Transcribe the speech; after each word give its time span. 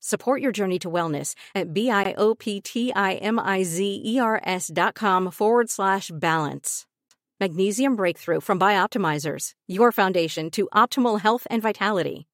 Support 0.00 0.40
your 0.40 0.50
journey 0.50 0.78
to 0.78 0.90
wellness 0.90 1.34
at 1.54 1.74
B-I-O-P-T-I-M-I-Z-E-R-S 1.74 4.70
dot 4.72 4.94
com 4.94 5.30
forward 5.30 5.68
slash 5.68 6.10
balance. 6.12 6.86
Magnesium 7.38 7.96
Breakthrough 7.96 8.40
from 8.40 8.58
Bioptimizers, 8.58 9.50
your 9.66 9.92
foundation 9.92 10.50
to 10.52 10.70
optimal 10.74 11.20
health 11.20 11.46
and 11.50 11.60
vitality. 11.60 12.26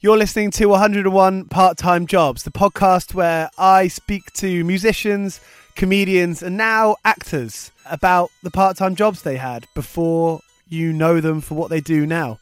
You're 0.00 0.18
listening 0.18 0.50
to 0.52 0.66
101 0.66 1.46
Part 1.46 1.78
Time 1.78 2.06
Jobs, 2.06 2.42
the 2.42 2.50
podcast 2.50 3.14
where 3.14 3.48
I 3.56 3.88
speak 3.88 4.30
to 4.34 4.62
musicians, 4.62 5.40
comedians, 5.76 6.42
and 6.42 6.58
now 6.58 6.96
actors 7.06 7.70
about 7.86 8.30
the 8.42 8.50
part 8.50 8.76
time 8.76 8.96
jobs 8.96 9.22
they 9.22 9.36
had 9.36 9.64
before 9.74 10.40
you 10.68 10.92
know 10.92 11.22
them 11.22 11.40
for 11.40 11.54
what 11.54 11.70
they 11.70 11.80
do 11.80 12.04
now. 12.04 12.38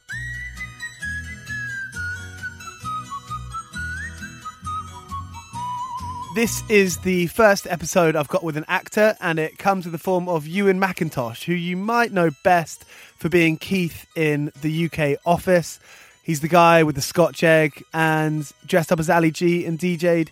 This 6.34 6.62
is 6.70 6.96
the 6.96 7.26
first 7.26 7.66
episode 7.68 8.16
I've 8.16 8.28
got 8.28 8.42
with 8.42 8.56
an 8.56 8.64
actor, 8.66 9.14
and 9.20 9.38
it 9.38 9.58
comes 9.58 9.84
in 9.84 9.92
the 9.92 9.98
form 9.98 10.30
of 10.30 10.46
Ewen 10.46 10.80
MacIntosh, 10.80 11.44
who 11.44 11.52
you 11.52 11.76
might 11.76 12.10
know 12.10 12.30
best 12.42 12.86
for 13.18 13.28
being 13.28 13.58
Keith 13.58 14.06
in 14.16 14.50
the 14.62 14.86
UK 14.86 15.18
office. 15.26 15.78
He's 16.22 16.40
the 16.40 16.48
guy 16.48 16.84
with 16.84 16.94
the 16.94 17.02
Scotch 17.02 17.44
egg 17.44 17.84
and 17.92 18.50
dressed 18.64 18.90
up 18.90 18.98
as 18.98 19.10
Ali 19.10 19.30
G 19.30 19.66
and 19.66 19.78
DJ'd 19.78 20.30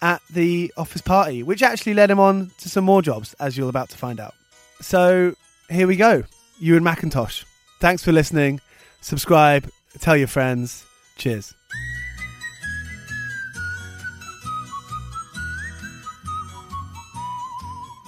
at 0.00 0.22
the 0.30 0.72
office 0.78 1.02
party, 1.02 1.42
which 1.42 1.62
actually 1.62 1.92
led 1.92 2.10
him 2.10 2.18
on 2.18 2.50
to 2.56 2.70
some 2.70 2.84
more 2.84 3.02
jobs, 3.02 3.34
as 3.34 3.54
you're 3.54 3.68
about 3.68 3.90
to 3.90 3.98
find 3.98 4.20
out. 4.20 4.34
So 4.80 5.34
here 5.68 5.86
we 5.86 5.96
go. 5.96 6.22
Ewen 6.60 6.82
MacIntosh. 6.82 7.44
Thanks 7.78 8.02
for 8.02 8.12
listening. 8.12 8.62
Subscribe, 9.02 9.68
tell 10.00 10.16
your 10.16 10.28
friends. 10.28 10.86
Cheers. 11.18 11.52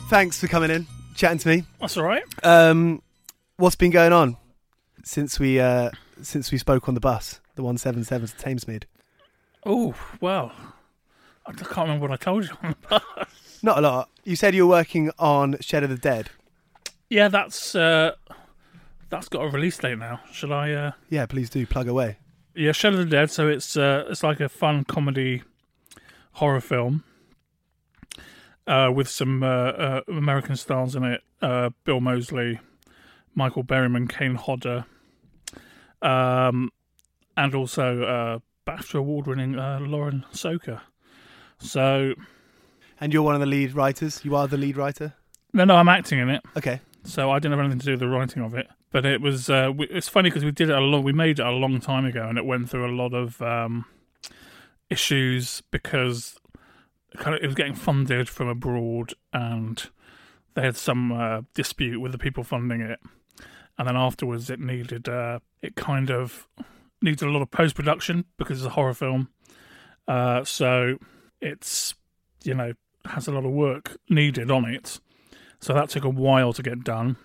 Thanks 0.08 0.38
for 0.38 0.48
coming 0.48 0.70
in, 0.70 0.86
chatting 1.14 1.38
to 1.38 1.48
me. 1.48 1.64
That's 1.80 1.96
all 1.96 2.04
right. 2.04 2.22
Um, 2.42 3.02
what's 3.56 3.74
been 3.74 3.90
going 3.90 4.12
on 4.12 4.36
since 5.02 5.40
we 5.40 5.58
uh, 5.58 5.90
since 6.22 6.52
we 6.52 6.58
spoke 6.58 6.88
on 6.88 6.94
the 6.94 7.00
bus, 7.00 7.40
the 7.54 7.62
one 7.62 7.78
seven 7.78 8.04
seven 8.04 8.28
to 8.28 8.34
Thamesmead? 8.36 8.84
Oh, 9.64 9.94
well, 10.20 10.52
I 11.46 11.52
can't 11.52 11.76
remember 11.88 12.08
what 12.08 12.12
I 12.12 12.16
told 12.16 12.44
you 12.44 12.50
on 12.62 12.70
the 12.70 12.88
bus. 13.16 13.58
Not 13.62 13.78
a 13.78 13.80
lot. 13.80 14.10
You 14.24 14.36
said 14.36 14.54
you 14.54 14.66
were 14.66 14.76
working 14.76 15.10
on 15.18 15.56
Shed 15.60 15.82
of 15.82 15.90
the 15.90 15.96
Dead. 15.96 16.28
Yeah, 17.08 17.28
that's 17.28 17.74
uh, 17.74 18.12
that's 19.08 19.28
got 19.28 19.40
a 19.40 19.48
release 19.48 19.78
date 19.78 19.98
now. 19.98 20.20
Shall 20.30 20.52
I? 20.52 20.70
Uh... 20.70 20.92
Yeah, 21.08 21.24
please 21.24 21.48
do 21.48 21.66
plug 21.66 21.88
away. 21.88 22.18
Yeah, 22.54 22.72
Shed 22.72 22.92
of 22.92 22.98
the 22.98 23.06
Dead. 23.06 23.30
So 23.30 23.48
it's 23.48 23.74
uh, 23.74 24.04
it's 24.10 24.22
like 24.22 24.38
a 24.40 24.50
fun 24.50 24.84
comedy 24.84 25.42
horror 26.32 26.60
film 26.60 27.04
uh, 28.66 28.90
with 28.94 29.08
some 29.08 29.42
uh, 29.42 29.46
uh, 29.46 30.00
American 30.08 30.56
stars 30.56 30.94
in 30.94 31.04
it: 31.04 31.22
uh, 31.42 31.70
Bill 31.84 32.00
Moseley, 32.00 32.60
Michael 33.34 33.64
Berryman, 33.64 34.08
Kane 34.08 34.36
Hodder, 34.36 34.86
um, 36.02 36.70
and 37.36 37.54
also 37.54 38.02
uh, 38.02 38.38
BAFTA 38.66 38.98
award-winning 38.98 39.58
uh, 39.58 39.78
Lauren 39.80 40.24
Socha. 40.32 40.80
So 41.58 42.14
And 43.00 43.12
you're 43.12 43.22
one 43.22 43.34
of 43.34 43.40
the 43.40 43.46
lead 43.46 43.74
writers. 43.74 44.24
You 44.24 44.36
are 44.36 44.46
the 44.48 44.56
lead 44.56 44.76
writer. 44.76 45.14
no, 45.52 45.64
no, 45.64 45.76
I'm 45.76 45.88
acting 45.88 46.18
in 46.18 46.30
it. 46.30 46.42
Okay. 46.56 46.80
so 47.04 47.30
I 47.30 47.38
didn't 47.38 47.52
have 47.52 47.60
anything 47.60 47.80
to 47.80 47.84
do 47.84 47.90
with 47.92 48.00
the 48.00 48.08
writing 48.08 48.42
of 48.42 48.54
it. 48.54 48.68
But 48.90 49.04
it 49.04 49.20
was 49.20 49.50
uh, 49.50 49.72
we, 49.76 49.86
it's 49.88 50.08
funny 50.08 50.30
because 50.30 50.44
we 50.44 50.52
did 50.52 50.70
it 50.70 50.76
a 50.76 50.80
long, 50.80 51.02
we 51.02 51.12
made 51.12 51.40
it 51.40 51.46
a 51.46 51.50
long 51.50 51.80
time 51.80 52.04
ago, 52.04 52.28
and 52.28 52.38
it 52.38 52.44
went 52.46 52.70
through 52.70 52.88
a 52.88 52.94
lot 52.94 53.12
of 53.12 53.42
um, 53.42 53.86
issues 54.88 55.62
because 55.72 56.38
kind 57.16 57.36
of 57.36 57.42
it 57.42 57.46
was 57.46 57.54
getting 57.54 57.74
funded 57.74 58.28
from 58.28 58.48
abroad, 58.48 59.14
and 59.32 59.88
they 60.54 60.62
had 60.62 60.76
some 60.76 61.12
uh, 61.12 61.42
dispute 61.54 62.00
with 62.00 62.12
the 62.12 62.18
people 62.18 62.44
funding 62.44 62.80
it, 62.80 63.00
and 63.78 63.88
then 63.88 63.96
afterwards 63.96 64.50
it 64.50 64.60
needed 64.60 65.08
uh, 65.08 65.40
it 65.62 65.76
kind 65.76 66.10
of 66.10 66.48
needed 67.02 67.22
a 67.22 67.30
lot 67.30 67.42
of 67.42 67.50
post 67.50 67.74
production 67.74 68.24
because 68.38 68.58
it's 68.58 68.66
a 68.66 68.70
horror 68.70 68.94
film, 68.94 69.28
uh, 70.08 70.44
so 70.44 70.98
it's 71.40 71.94
you 72.42 72.54
know 72.54 72.72
has 73.06 73.28
a 73.28 73.32
lot 73.32 73.44
of 73.44 73.52
work 73.52 73.96
needed 74.08 74.50
on 74.50 74.64
it. 74.64 75.00
So 75.60 75.72
that 75.72 75.88
took 75.88 76.04
a 76.04 76.10
while 76.10 76.52
to 76.52 76.62
get 76.62 76.84
done, 76.84 77.16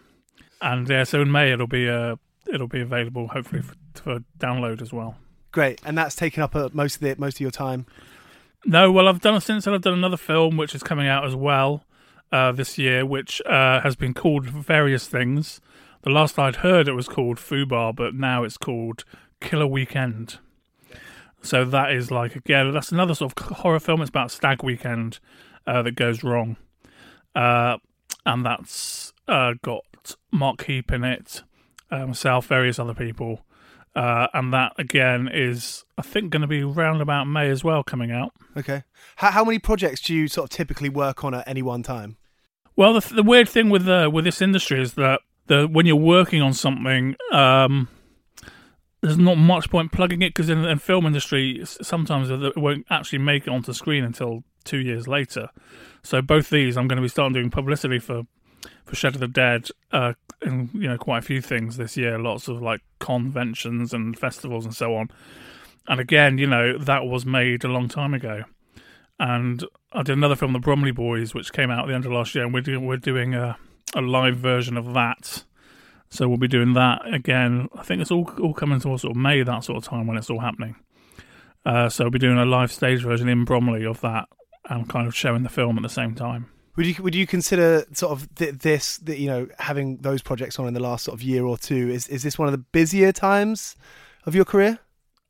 and 0.61 0.87
yeah, 0.87 1.03
so 1.03 1.21
in 1.21 1.31
May 1.31 1.51
it'll 1.51 1.67
be 1.67 1.89
uh, 1.89 2.15
it'll 2.47 2.67
be 2.67 2.81
available 2.81 3.27
hopefully 3.27 3.61
for, 3.61 3.75
for 3.93 4.19
download 4.37 4.81
as 4.81 4.93
well. 4.93 5.17
Great. 5.51 5.81
And 5.83 5.97
that's 5.97 6.15
taken 6.15 6.43
up 6.43 6.55
uh, 6.55 6.69
most 6.73 6.95
of 6.95 7.01
the 7.01 7.15
most 7.17 7.37
of 7.37 7.41
your 7.41 7.51
time. 7.51 7.85
No, 8.65 8.91
well 8.91 9.07
I've 9.07 9.21
done 9.21 9.39
since 9.41 9.65
then. 9.65 9.73
I've 9.73 9.81
done 9.81 9.93
another 9.93 10.17
film 10.17 10.57
which 10.57 10.75
is 10.75 10.83
coming 10.83 11.07
out 11.07 11.25
as 11.25 11.35
well 11.35 11.85
uh, 12.31 12.51
this 12.51 12.77
year, 12.77 13.05
which 13.05 13.41
uh, 13.45 13.81
has 13.81 13.95
been 13.95 14.13
called 14.13 14.45
various 14.45 15.07
things. 15.07 15.61
The 16.01 16.09
last 16.09 16.37
I'd 16.39 16.57
heard 16.57 16.87
it 16.87 16.93
was 16.93 17.07
called 17.07 17.37
Fubar, 17.37 17.95
but 17.95 18.13
now 18.13 18.43
it's 18.43 18.57
called 18.57 19.03
Killer 19.41 19.67
Weekend. 19.67 20.39
So 21.41 21.63
that 21.65 21.91
is 21.91 22.11
like 22.11 22.35
again, 22.35 22.71
that's 22.73 22.91
another 22.91 23.15
sort 23.15 23.39
of 23.39 23.57
horror 23.57 23.79
film. 23.79 24.01
It's 24.01 24.09
about 24.09 24.31
stag 24.31 24.63
weekend 24.63 25.19
uh, 25.65 25.81
that 25.83 25.95
goes 25.95 26.23
wrong, 26.23 26.57
uh, 27.35 27.77
and 28.25 28.45
that's 28.45 29.13
uh, 29.27 29.53
got 29.61 29.83
Mark 30.31 30.65
Heap 30.65 30.91
in 30.91 31.03
it, 31.03 31.43
uh, 31.91 32.07
myself, 32.07 32.47
various 32.47 32.79
other 32.79 32.93
people, 32.93 33.45
uh, 33.95 34.27
and 34.33 34.53
that 34.53 34.73
again 34.77 35.29
is 35.31 35.83
I 35.97 36.01
think 36.01 36.31
going 36.31 36.41
to 36.41 36.47
be 36.47 36.63
round 36.63 37.01
about 37.01 37.25
May 37.25 37.49
as 37.49 37.63
well 37.63 37.83
coming 37.83 38.11
out. 38.11 38.33
Okay. 38.55 38.83
How, 39.17 39.31
how 39.31 39.43
many 39.43 39.59
projects 39.59 40.01
do 40.01 40.13
you 40.13 40.27
sort 40.27 40.45
of 40.45 40.55
typically 40.55 40.89
work 40.89 41.23
on 41.23 41.33
at 41.33 41.47
any 41.47 41.61
one 41.61 41.83
time? 41.83 42.17
Well, 42.75 42.93
the, 42.93 43.13
the 43.13 43.23
weird 43.23 43.49
thing 43.49 43.69
with 43.69 43.87
uh, 43.87 44.09
with 44.11 44.25
this 44.25 44.41
industry 44.41 44.81
is 44.81 44.93
that 44.93 45.21
the 45.47 45.67
when 45.67 45.85
you're 45.85 45.95
working 45.95 46.41
on 46.41 46.53
something, 46.53 47.15
um, 47.31 47.89
there's 49.01 49.17
not 49.17 49.37
much 49.37 49.69
point 49.69 49.91
plugging 49.91 50.21
it 50.21 50.29
because 50.29 50.49
in 50.49 50.61
the 50.61 50.75
film 50.77 51.05
industry, 51.05 51.61
sometimes 51.65 52.29
it 52.29 52.57
won't 52.57 52.85
actually 52.89 53.19
make 53.19 53.47
it 53.47 53.49
onto 53.49 53.73
screen 53.73 54.03
until 54.03 54.43
two 54.63 54.79
years 54.79 55.07
later. 55.07 55.49
So 56.03 56.21
both 56.21 56.49
these, 56.49 56.77
I'm 56.77 56.87
going 56.87 56.97
to 56.97 57.01
be 57.01 57.09
starting 57.09 57.33
doing 57.33 57.49
publicity 57.49 57.99
for 57.99 58.23
for 58.85 58.95
Shed 58.95 59.15
of 59.15 59.21
the 59.21 59.27
Dead, 59.27 59.67
uh, 59.91 60.13
and 60.41 60.69
you 60.73 60.87
know 60.87 60.97
quite 60.97 61.19
a 61.19 61.21
few 61.21 61.41
things 61.41 61.77
this 61.77 61.97
year. 61.97 62.17
Lots 62.17 62.47
of 62.47 62.61
like 62.61 62.81
conventions 62.99 63.93
and 63.93 64.17
festivals 64.17 64.65
and 64.65 64.75
so 64.75 64.95
on. 64.95 65.09
And 65.87 65.99
again, 65.99 66.37
you 66.37 66.47
know 66.47 66.77
that 66.77 67.05
was 67.05 67.25
made 67.25 67.63
a 67.63 67.67
long 67.69 67.87
time 67.87 68.13
ago 68.13 68.43
and 69.19 69.65
I 69.91 70.03
did 70.03 70.13
another 70.13 70.35
film, 70.35 70.53
The 70.53 70.59
Bromley 70.59 70.91
Boys, 70.91 71.33
which 71.33 71.51
came 71.51 71.69
out 71.69 71.81
at 71.81 71.87
the 71.87 71.93
end 71.93 72.05
of 72.05 72.11
last 72.11 72.33
year, 72.33 72.45
and 72.45 72.53
we're 72.53 72.61
doing, 72.61 72.85
we're 72.85 72.97
doing 72.97 73.35
a, 73.35 73.57
a 73.93 74.01
live 74.01 74.37
version 74.37 74.77
of 74.77 74.93
that. 74.93 75.43
So 76.09 76.27
we'll 76.27 76.37
be 76.37 76.47
doing 76.47 76.73
that 76.73 77.01
again. 77.13 77.67
I 77.75 77.83
think 77.83 78.01
it's 78.01 78.09
all 78.09 78.31
all 78.41 78.53
coming 78.53 78.79
towards 78.79 79.03
sort 79.03 79.11
of 79.11 79.17
May, 79.17 79.43
that 79.43 79.63
sort 79.63 79.77
of 79.77 79.83
time 79.83 80.07
when 80.07 80.17
it's 80.17 80.29
all 80.29 80.39
happening. 80.39 80.75
Uh, 81.65 81.89
so 81.89 82.05
we'll 82.05 82.11
be 82.11 82.19
doing 82.19 82.39
a 82.39 82.45
live 82.45 82.71
stage 82.71 83.03
version 83.03 83.29
in 83.29 83.45
Bromley 83.45 83.85
of 83.85 84.01
that, 84.01 84.27
and 84.69 84.89
kind 84.89 85.05
of 85.05 85.15
showing 85.15 85.43
the 85.43 85.49
film 85.49 85.77
at 85.77 85.83
the 85.83 85.89
same 85.89 86.15
time. 86.15 86.49
Would 86.79 86.87
you 86.87 87.03
would 87.03 87.13
you 87.13 87.27
consider 87.27 87.83
sort 87.91 88.13
of 88.13 88.33
th- 88.35 88.55
this 88.59 88.99
that 88.99 89.17
you 89.19 89.27
know 89.27 89.47
having 89.59 89.97
those 89.97 90.21
projects 90.21 90.57
on 90.59 90.65
in 90.65 90.73
the 90.73 90.79
last 90.79 91.03
sort 91.03 91.13
of 91.13 91.21
year 91.21 91.43
or 91.43 91.57
two 91.57 91.89
is 91.89 92.07
is 92.07 92.23
this 92.23 92.39
one 92.39 92.47
of 92.47 92.53
the 92.53 92.57
busier 92.71 93.11
times 93.11 93.75
of 94.25 94.33
your 94.33 94.45
career? 94.45 94.79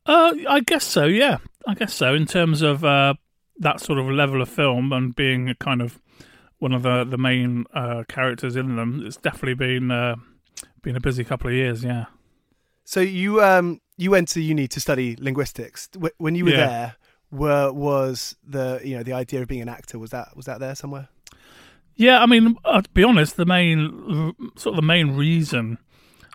Uh, 0.06 0.34
I 0.48 0.60
guess 0.60 0.84
so. 0.84 1.06
Yeah, 1.06 1.38
I 1.66 1.74
guess 1.74 1.92
so. 1.96 2.14
In 2.14 2.28
terms 2.28 2.62
of 2.62 2.84
uh, 2.86 3.16
that 3.58 3.80
sort 3.80 3.98
of 3.98 4.06
level 4.12 4.44
of 4.44 4.50
film 4.50 4.94
and 4.94 5.16
being 5.16 5.50
a 5.50 5.56
kind 5.56 5.82
of 5.82 6.00
one 6.60 6.72
of 6.72 6.84
the 6.84 7.04
the 7.04 7.18
main 7.18 7.66
uh, 7.74 8.04
characters 8.08 8.56
in 8.56 8.76
them, 8.76 9.02
it's 9.04 9.18
definitely 9.18 9.56
been 9.56 9.90
uh, 9.90 10.18
been 10.84 10.96
a 10.96 11.02
busy 11.02 11.24
couple 11.24 11.48
of 11.50 11.56
years. 11.56 11.84
Yeah. 11.84 12.06
So 12.86 13.00
you 13.00 13.42
um 13.44 13.82
you 13.98 14.12
went 14.12 14.28
to 14.30 14.40
uni 14.40 14.68
to 14.68 14.80
study 14.80 15.16
linguistics. 15.20 15.90
When 16.20 16.36
you 16.36 16.46
were 16.46 16.52
Yeah. 16.52 16.68
there, 16.68 16.96
were 17.32 17.74
was 17.74 18.36
the 18.48 18.82
you 18.84 18.96
know 18.98 19.02
the 19.04 19.14
idea 19.14 19.42
of 19.42 19.48
being 19.48 19.62
an 19.64 19.70
actor 19.70 19.98
was 19.98 20.12
that 20.12 20.36
was 20.36 20.46
that 20.46 20.60
there 20.60 20.76
somewhere? 20.76 21.10
Yeah, 22.00 22.22
I 22.22 22.28
mean, 22.28 22.56
uh, 22.64 22.82
to 22.82 22.90
be 22.92 23.04
honest, 23.04 23.36
the 23.36 23.46
main 23.46 24.34
sort 24.56 24.72
of 24.72 24.76
the 24.78 24.88
main 24.88 25.18
reason 25.18 25.80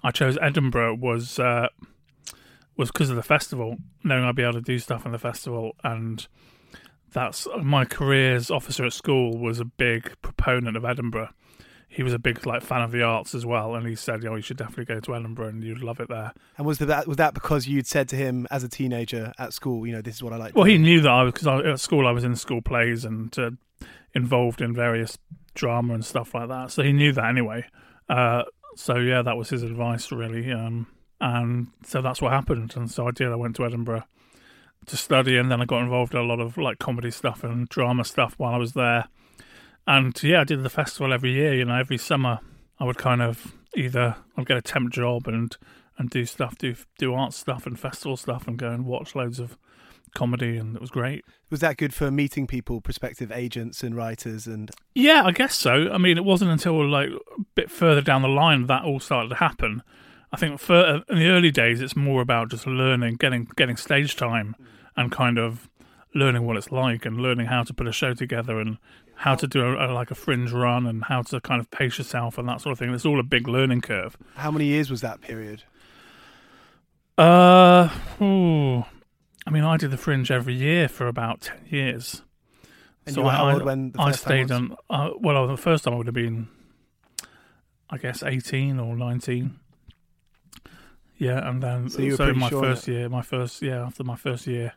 I 0.02 0.10
chose 0.10 0.36
Edinburgh 0.42 0.96
was 0.96 1.38
uh, 1.38 1.68
was 2.76 2.90
because 2.90 3.08
of 3.08 3.16
the 3.16 3.22
festival, 3.22 3.78
knowing 4.04 4.24
I'd 4.24 4.36
be 4.36 4.42
able 4.42 4.52
to 4.52 4.60
do 4.60 4.78
stuff 4.78 5.06
in 5.06 5.12
the 5.12 5.18
festival, 5.18 5.74
and 5.82 6.26
that's 7.14 7.48
my 7.62 7.86
careers 7.86 8.50
officer 8.50 8.84
at 8.84 8.92
school 8.92 9.38
was 9.38 9.58
a 9.58 9.64
big 9.64 10.12
proponent 10.20 10.76
of 10.76 10.84
Edinburgh. 10.84 11.30
He 11.88 12.02
was 12.02 12.12
a 12.12 12.18
big 12.18 12.44
like 12.44 12.62
fan 12.62 12.82
of 12.82 12.92
the 12.92 13.02
arts 13.02 13.34
as 13.34 13.46
well, 13.46 13.74
and 13.74 13.86
he 13.86 13.94
said, 13.94 14.22
"Oh, 14.26 14.34
you 14.34 14.42
should 14.42 14.58
definitely 14.58 14.84
go 14.84 15.00
to 15.00 15.14
Edinburgh, 15.14 15.48
and 15.48 15.64
you'd 15.64 15.82
love 15.82 15.98
it 15.98 16.10
there." 16.10 16.34
And 16.58 16.66
was 16.66 16.76
that 16.76 17.08
was 17.08 17.16
that 17.16 17.32
because 17.32 17.66
you'd 17.66 17.86
said 17.86 18.10
to 18.10 18.16
him 18.16 18.46
as 18.50 18.64
a 18.64 18.68
teenager 18.68 19.32
at 19.38 19.54
school, 19.54 19.86
you 19.86 19.94
know, 19.94 20.02
this 20.02 20.16
is 20.16 20.22
what 20.22 20.34
I 20.34 20.36
like. 20.36 20.54
Well, 20.54 20.66
he 20.66 20.76
knew 20.76 21.00
that 21.00 21.10
I 21.10 21.22
was 21.22 21.32
because 21.32 21.64
at 21.64 21.80
school 21.80 22.06
I 22.06 22.10
was 22.10 22.22
in 22.22 22.36
school 22.36 22.60
plays 22.60 23.06
and 23.06 23.34
uh, 23.38 23.52
involved 24.14 24.60
in 24.60 24.74
various 24.74 25.16
drama 25.54 25.94
and 25.94 26.04
stuff 26.04 26.34
like 26.34 26.48
that. 26.48 26.70
So 26.70 26.82
he 26.82 26.92
knew 26.92 27.12
that 27.12 27.24
anyway. 27.24 27.66
Uh, 28.08 28.44
so 28.76 28.96
yeah, 28.96 29.22
that 29.22 29.36
was 29.36 29.50
his 29.50 29.62
advice 29.62 30.10
really, 30.10 30.52
um, 30.52 30.86
and 31.20 31.68
so 31.84 32.02
that's 32.02 32.20
what 32.20 32.32
happened. 32.32 32.74
And 32.76 32.90
so 32.90 33.08
I 33.08 33.12
did. 33.12 33.28
I 33.28 33.36
went 33.36 33.56
to 33.56 33.64
Edinburgh 33.64 34.04
to 34.86 34.96
study, 34.96 35.36
and 35.36 35.50
then 35.50 35.60
I 35.60 35.64
got 35.64 35.82
involved 35.82 36.14
in 36.14 36.20
a 36.20 36.24
lot 36.24 36.40
of 36.40 36.58
like 36.58 36.78
comedy 36.78 37.10
stuff 37.10 37.44
and 37.44 37.68
drama 37.68 38.04
stuff 38.04 38.34
while 38.36 38.54
I 38.54 38.58
was 38.58 38.72
there. 38.72 39.06
And 39.86 40.20
yeah, 40.22 40.40
I 40.40 40.44
did 40.44 40.62
the 40.62 40.70
festival 40.70 41.12
every 41.12 41.32
year. 41.32 41.54
You 41.54 41.64
know, 41.64 41.76
every 41.76 41.98
summer 41.98 42.40
I 42.78 42.84
would 42.84 42.98
kind 42.98 43.22
of 43.22 43.54
either 43.76 44.16
I'd 44.36 44.46
get 44.46 44.56
a 44.56 44.62
temp 44.62 44.92
job 44.92 45.26
and 45.26 45.56
and 45.96 46.10
do 46.10 46.24
stuff, 46.26 46.58
do 46.58 46.74
do 46.98 47.14
art 47.14 47.32
stuff 47.32 47.66
and 47.66 47.78
festival 47.78 48.16
stuff, 48.16 48.48
and 48.48 48.58
go 48.58 48.70
and 48.70 48.84
watch 48.84 49.14
loads 49.14 49.38
of 49.38 49.56
comedy, 50.14 50.56
and 50.56 50.74
it 50.76 50.80
was 50.80 50.90
great. 50.90 51.24
was 51.50 51.60
that 51.60 51.76
good 51.76 51.92
for 51.94 52.10
meeting 52.10 52.46
people, 52.46 52.80
prospective 52.80 53.30
agents 53.30 53.82
and 53.82 53.96
writers, 53.96 54.46
and 54.46 54.70
Yeah, 54.94 55.22
I 55.24 55.32
guess 55.32 55.56
so. 55.56 55.90
I 55.92 55.98
mean, 55.98 56.16
it 56.16 56.24
wasn't 56.24 56.50
until 56.50 56.88
like 56.88 57.10
a 57.10 57.42
bit 57.54 57.70
further 57.70 58.00
down 58.00 58.22
the 58.22 58.28
line 58.28 58.66
that 58.66 58.84
all 58.84 59.00
started 59.00 59.28
to 59.30 59.34
happen. 59.36 59.82
I 60.32 60.36
think 60.36 60.58
for, 60.58 61.02
in 61.08 61.18
the 61.18 61.28
early 61.28 61.52
days, 61.52 61.80
it's 61.80 61.94
more 61.94 62.20
about 62.20 62.50
just 62.50 62.66
learning, 62.66 63.16
getting 63.16 63.46
getting 63.56 63.76
stage 63.76 64.16
time, 64.16 64.56
and 64.96 65.12
kind 65.12 65.38
of 65.38 65.68
learning 66.14 66.44
what 66.46 66.56
it's 66.56 66.72
like, 66.72 67.04
and 67.04 67.18
learning 67.18 67.46
how 67.46 67.62
to 67.62 67.74
put 67.74 67.86
a 67.86 67.92
show 67.92 68.14
together, 68.14 68.58
and 68.58 68.78
how 69.16 69.36
to 69.36 69.46
do 69.46 69.62
a, 69.62 69.86
a, 69.86 69.92
like 69.92 70.10
a 70.10 70.14
fringe 70.14 70.50
run, 70.50 70.86
and 70.86 71.04
how 71.04 71.22
to 71.22 71.40
kind 71.40 71.60
of 71.60 71.70
pace 71.70 71.98
yourself, 71.98 72.36
and 72.36 72.48
that 72.48 72.60
sort 72.60 72.72
of 72.72 72.78
thing. 72.78 72.92
It's 72.92 73.06
all 73.06 73.20
a 73.20 73.24
big 73.24 73.46
learning 73.46 73.82
curve. 73.82 74.16
how 74.34 74.50
many 74.50 74.64
years 74.64 74.90
was 74.90 75.02
that 75.02 75.20
period? 75.20 75.62
Uh, 77.16 77.88
ooh, 78.20 78.84
I 79.46 79.50
mean, 79.50 79.64
I 79.64 79.76
did 79.76 79.90
the 79.90 79.96
fringe 79.96 80.30
every 80.30 80.54
year 80.54 80.88
for 80.88 81.06
about 81.06 81.42
ten 81.42 81.60
years. 81.68 82.22
And 83.06 83.16
you 83.16 83.22
were 83.22 83.36
old 83.36 83.62
when 83.62 83.92
the 83.92 84.00
I 84.00 84.10
first 84.12 84.24
time 84.24 84.46
stayed 84.46 84.54
on? 84.54 84.76
Uh, 84.88 85.10
well, 85.18 85.46
the 85.46 85.56
first 85.56 85.84
time 85.84 85.94
I 85.94 85.96
would 85.98 86.06
have 86.06 86.14
been, 86.14 86.48
I 87.90 87.98
guess, 87.98 88.22
eighteen 88.22 88.80
or 88.80 88.96
nineteen. 88.96 89.60
Yeah, 91.18 91.48
and 91.48 91.62
then 91.62 91.88
So 91.90 92.08
so 92.16 92.32
my 92.32 92.48
sure 92.48 92.62
first 92.62 92.88
year, 92.88 93.08
my 93.08 93.22
first 93.22 93.62
yeah, 93.62 93.84
after 93.84 94.02
my 94.02 94.16
first 94.16 94.46
year 94.46 94.72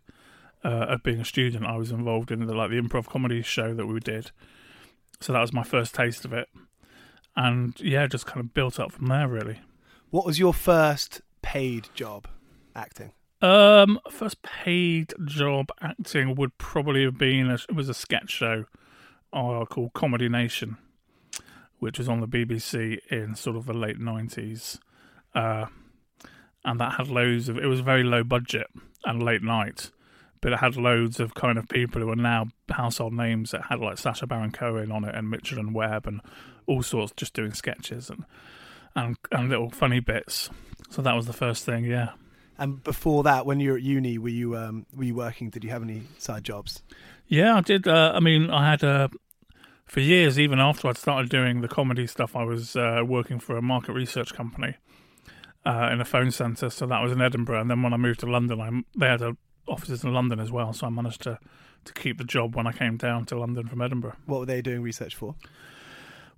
uh, 0.63 0.87
of 0.89 1.03
being 1.03 1.21
a 1.21 1.25
student, 1.25 1.65
I 1.65 1.77
was 1.77 1.91
involved 1.91 2.31
in 2.31 2.45
the 2.45 2.53
like 2.53 2.69
the 2.69 2.79
improv 2.79 3.07
comedy 3.07 3.41
show 3.41 3.73
that 3.73 3.85
we 3.85 3.99
did. 3.99 4.31
So 5.19 5.33
that 5.33 5.41
was 5.41 5.53
my 5.53 5.63
first 5.63 5.95
taste 5.95 6.25
of 6.25 6.33
it, 6.33 6.47
and 7.35 7.79
yeah, 7.79 8.05
just 8.07 8.25
kind 8.25 8.41
of 8.41 8.53
built 8.53 8.79
up 8.79 8.91
from 8.91 9.07
there 9.07 9.27
really. 9.27 9.61
What 10.09 10.25
was 10.25 10.37
your 10.37 10.53
first 10.53 11.21
paid 11.41 11.89
job 11.93 12.27
acting? 12.75 13.13
Um, 13.41 13.99
first 14.09 14.41
paid 14.41 15.13
job 15.25 15.69
acting 15.79 16.35
would 16.35 16.57
probably 16.57 17.03
have 17.03 17.17
been 17.17 17.51
a, 17.51 17.55
it 17.55 17.75
was 17.75 17.87
a 17.87 17.93
sketch 17.93 18.31
show 18.31 18.65
uh, 19.31 19.65
called 19.65 19.93
Comedy 19.93 20.27
Nation, 20.27 20.77
which 21.79 21.99
was 21.99 22.09
on 22.09 22.19
the 22.19 22.27
BBC 22.27 22.99
in 23.11 23.35
sort 23.35 23.55
of 23.55 23.65
the 23.65 23.73
late 23.73 23.99
nineties, 23.99 24.79
uh, 25.35 25.67
and 26.65 26.79
that 26.79 26.93
had 26.93 27.09
loads 27.09 27.47
of. 27.47 27.57
It 27.57 27.67
was 27.67 27.81
very 27.81 28.03
low 28.03 28.23
budget 28.23 28.67
and 29.05 29.21
late 29.21 29.43
night, 29.43 29.91
but 30.41 30.53
it 30.53 30.59
had 30.59 30.75
loads 30.75 31.19
of 31.19 31.35
kind 31.35 31.59
of 31.59 31.69
people 31.69 32.01
who 32.01 32.09
are 32.09 32.15
now 32.15 32.47
household 32.69 33.13
names. 33.13 33.51
that 33.51 33.65
had 33.69 33.79
like 33.79 33.99
Sacha 33.99 34.25
Baron 34.25 34.51
Cohen 34.51 34.91
on 34.91 35.03
it 35.03 35.13
and 35.13 35.29
Mitchell 35.29 35.59
and 35.59 35.75
Webb 35.75 36.07
and 36.07 36.21
all 36.65 36.81
sorts, 36.81 37.13
just 37.15 37.33
doing 37.33 37.53
sketches 37.53 38.09
and 38.09 38.25
and 38.95 39.15
and 39.31 39.49
little 39.49 39.69
funny 39.69 39.99
bits. 39.99 40.49
So 40.89 41.03
that 41.03 41.15
was 41.15 41.27
the 41.27 41.33
first 41.33 41.65
thing, 41.65 41.85
yeah. 41.85 42.13
And 42.57 42.83
before 42.83 43.23
that, 43.23 43.45
when 43.45 43.59
you 43.59 43.71
were 43.71 43.77
at 43.77 43.83
uni, 43.83 44.17
were 44.17 44.29
you 44.29 44.57
um, 44.57 44.85
were 44.95 45.03
you 45.03 45.15
working? 45.15 45.49
Did 45.49 45.63
you 45.63 45.69
have 45.69 45.83
any 45.83 46.03
side 46.17 46.43
jobs? 46.43 46.81
Yeah, 47.27 47.55
I 47.55 47.61
did. 47.61 47.87
Uh, 47.87 48.13
I 48.15 48.19
mean, 48.19 48.49
I 48.49 48.69
had 48.69 48.83
uh, 48.83 49.09
for 49.87 50.01
years, 50.01 50.37
even 50.37 50.59
after 50.59 50.87
I'd 50.87 50.97
started 50.97 51.29
doing 51.29 51.61
the 51.61 51.67
comedy 51.67 52.07
stuff, 52.07 52.35
I 52.35 52.43
was 52.43 52.75
uh, 52.75 53.01
working 53.05 53.39
for 53.39 53.57
a 53.57 53.61
market 53.61 53.93
research 53.93 54.33
company 54.33 54.75
uh, 55.65 55.89
in 55.91 56.01
a 56.01 56.05
phone 56.05 56.31
centre. 56.31 56.69
So 56.69 56.85
that 56.87 57.01
was 57.01 57.11
in 57.11 57.21
Edinburgh. 57.21 57.61
And 57.61 57.71
then 57.71 57.81
when 57.81 57.93
I 57.93 57.97
moved 57.97 58.19
to 58.21 58.25
London, 58.25 58.59
I, 58.61 58.69
they 58.97 59.07
had 59.07 59.21
a, 59.21 59.37
offices 59.67 60.03
in 60.03 60.13
London 60.13 60.39
as 60.39 60.51
well. 60.51 60.73
So 60.73 60.87
I 60.87 60.89
managed 60.89 61.21
to, 61.23 61.39
to 61.85 61.93
keep 61.93 62.17
the 62.17 62.23
job 62.25 62.55
when 62.55 62.67
I 62.67 62.73
came 62.73 62.97
down 62.97 63.25
to 63.27 63.39
London 63.39 63.67
from 63.67 63.81
Edinburgh. 63.81 64.15
What 64.25 64.39
were 64.41 64.45
they 64.45 64.61
doing 64.61 64.81
research 64.81 65.15
for? 65.15 65.35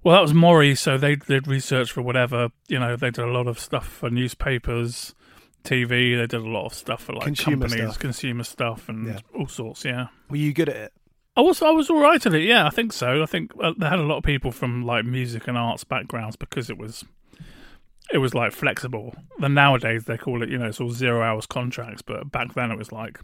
Well, 0.04 0.16
that 0.16 0.22
was 0.22 0.34
Mori. 0.34 0.76
So 0.76 0.98
they 0.98 1.16
did 1.16 1.48
research 1.48 1.92
for 1.92 2.02
whatever. 2.02 2.50
You 2.68 2.80
know, 2.80 2.96
they 2.96 3.12
did 3.12 3.26
a 3.26 3.32
lot 3.32 3.48
of 3.48 3.60
stuff 3.60 3.88
for 3.88 4.10
newspapers. 4.10 5.16
TV, 5.64 6.16
they 6.18 6.28
did 6.28 6.34
a 6.34 6.40
lot 6.50 6.66
of 6.66 6.74
stuff 6.74 7.04
for 7.04 7.14
like 7.14 7.24
Consumer 7.26 7.68
companies, 7.68 7.84
stuff. 7.92 8.00
consumer 8.00 8.44
stuff, 8.44 8.90
and 8.90 9.08
Yeah. 9.08 9.20
all 9.36 9.48
sorts. 9.48 9.86
Yeah, 9.86 10.08
Were 10.30 10.38
you 10.38 10.54
good 10.54 10.70
at 10.70 10.76
it? 10.76 10.94
I 11.36 11.42
was 11.42 11.62
I 11.62 11.70
was 11.72 11.90
all 11.90 12.02
right 12.02 12.24
at 12.26 12.34
it. 12.34 12.44
Yeah, 12.44 12.66
I 12.66 12.70
think 12.70 12.92
so. 12.92 13.22
I 13.24 13.26
think 13.26 13.52
uh, 13.62 13.74
they 13.78 13.88
had 13.88 14.00
a 14.00 14.04
lot 14.04 14.18
of 14.18 14.24
people 14.24 14.52
from 14.52 14.84
like 14.86 15.06
music 15.06 15.48
and 15.48 15.58
arts 15.58 15.84
backgrounds 15.84 16.36
because 16.36 16.70
it 16.70 16.78
was 16.78 17.06
it 18.12 18.18
was 18.18 18.34
like 18.34 18.52
flexible. 18.52 19.14
Then 19.40 19.54
nowadays 19.54 20.06
they 20.06 20.18
call 20.18 20.42
it 20.44 20.50
you 20.50 20.58
know 20.58 20.66
it's 20.68 20.82
all 20.82 20.90
zero 20.92 21.22
hours 21.22 21.46
contracts, 21.46 22.02
but 22.02 22.32
back 22.32 22.54
then 22.56 22.72
it 22.72 22.78
was 22.78 22.92
like 22.92 23.20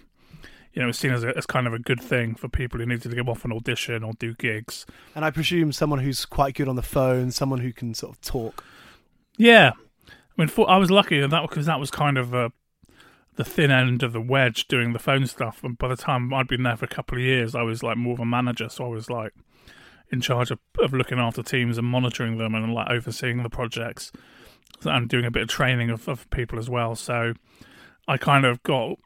you 0.73 0.81
know 0.81 0.85
it 0.85 0.87
was 0.87 0.99
seen 0.99 1.11
as 1.11 1.23
a, 1.23 1.35
as 1.35 1.45
kind 1.45 1.67
of 1.67 1.73
a 1.73 1.79
good 1.79 1.99
thing 2.01 2.35
for 2.35 2.47
people 2.47 2.79
who 2.79 2.85
needed 2.85 3.09
to 3.09 3.15
give 3.15 3.27
off 3.27 3.43
an 3.43 3.51
audition 3.51 4.03
or 4.03 4.13
do 4.13 4.33
gigs. 4.35 4.85
And 5.15 5.25
I 5.25 5.31
presume 5.31 5.71
someone 5.73 5.99
who's 5.99 6.25
quite 6.25 6.55
good 6.55 6.67
on 6.69 6.75
the 6.75 6.81
phone, 6.83 7.31
someone 7.31 7.59
who 7.59 7.73
can 7.73 7.93
sort 7.93 8.15
of 8.15 8.21
talk. 8.21 8.63
Yeah, 9.37 9.71
I 10.37 10.41
mean 10.41 10.47
for, 10.47 10.69
I 10.69 10.77
was 10.77 10.91
lucky 10.91 11.25
that 11.25 11.49
because 11.49 11.65
that 11.65 11.79
was 11.79 11.91
kind 11.91 12.17
of 12.17 12.33
uh, 12.33 12.49
the 13.35 13.43
thin 13.43 13.71
end 13.71 14.03
of 14.03 14.13
the 14.13 14.21
wedge 14.21 14.67
doing 14.67 14.93
the 14.93 14.99
phone 14.99 15.27
stuff. 15.27 15.63
And 15.63 15.77
by 15.77 15.87
the 15.87 15.95
time 15.95 16.33
I'd 16.33 16.47
been 16.47 16.63
there 16.63 16.77
for 16.77 16.85
a 16.85 16.89
couple 16.89 17.17
of 17.17 17.23
years, 17.23 17.55
I 17.55 17.61
was 17.61 17.83
like 17.83 17.97
more 17.97 18.13
of 18.13 18.19
a 18.19 18.25
manager, 18.25 18.69
so 18.69 18.85
I 18.85 18.89
was 18.89 19.09
like 19.09 19.33
in 20.11 20.21
charge 20.21 20.51
of, 20.51 20.59
of 20.79 20.93
looking 20.93 21.19
after 21.19 21.41
teams 21.41 21.77
and 21.77 21.87
monitoring 21.87 22.37
them 22.37 22.53
and 22.53 22.73
like 22.73 22.89
overseeing 22.89 23.41
the 23.41 23.49
projects 23.49 24.11
and 24.83 25.09
doing 25.09 25.25
a 25.25 25.31
bit 25.31 25.43
of 25.43 25.49
training 25.49 25.89
of, 25.89 26.07
of 26.07 26.29
people 26.29 26.59
as 26.59 26.69
well. 26.69 26.95
So 26.95 27.33
I 28.07 28.17
kind 28.17 28.45
of 28.45 28.61
got 28.63 28.99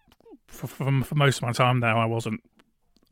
for, 0.47 0.67
for, 0.67 1.03
for 1.03 1.15
most 1.15 1.37
of 1.37 1.43
my 1.43 1.51
time 1.51 1.79
there, 1.79 1.95
I 1.95 2.05
wasn't 2.05 2.41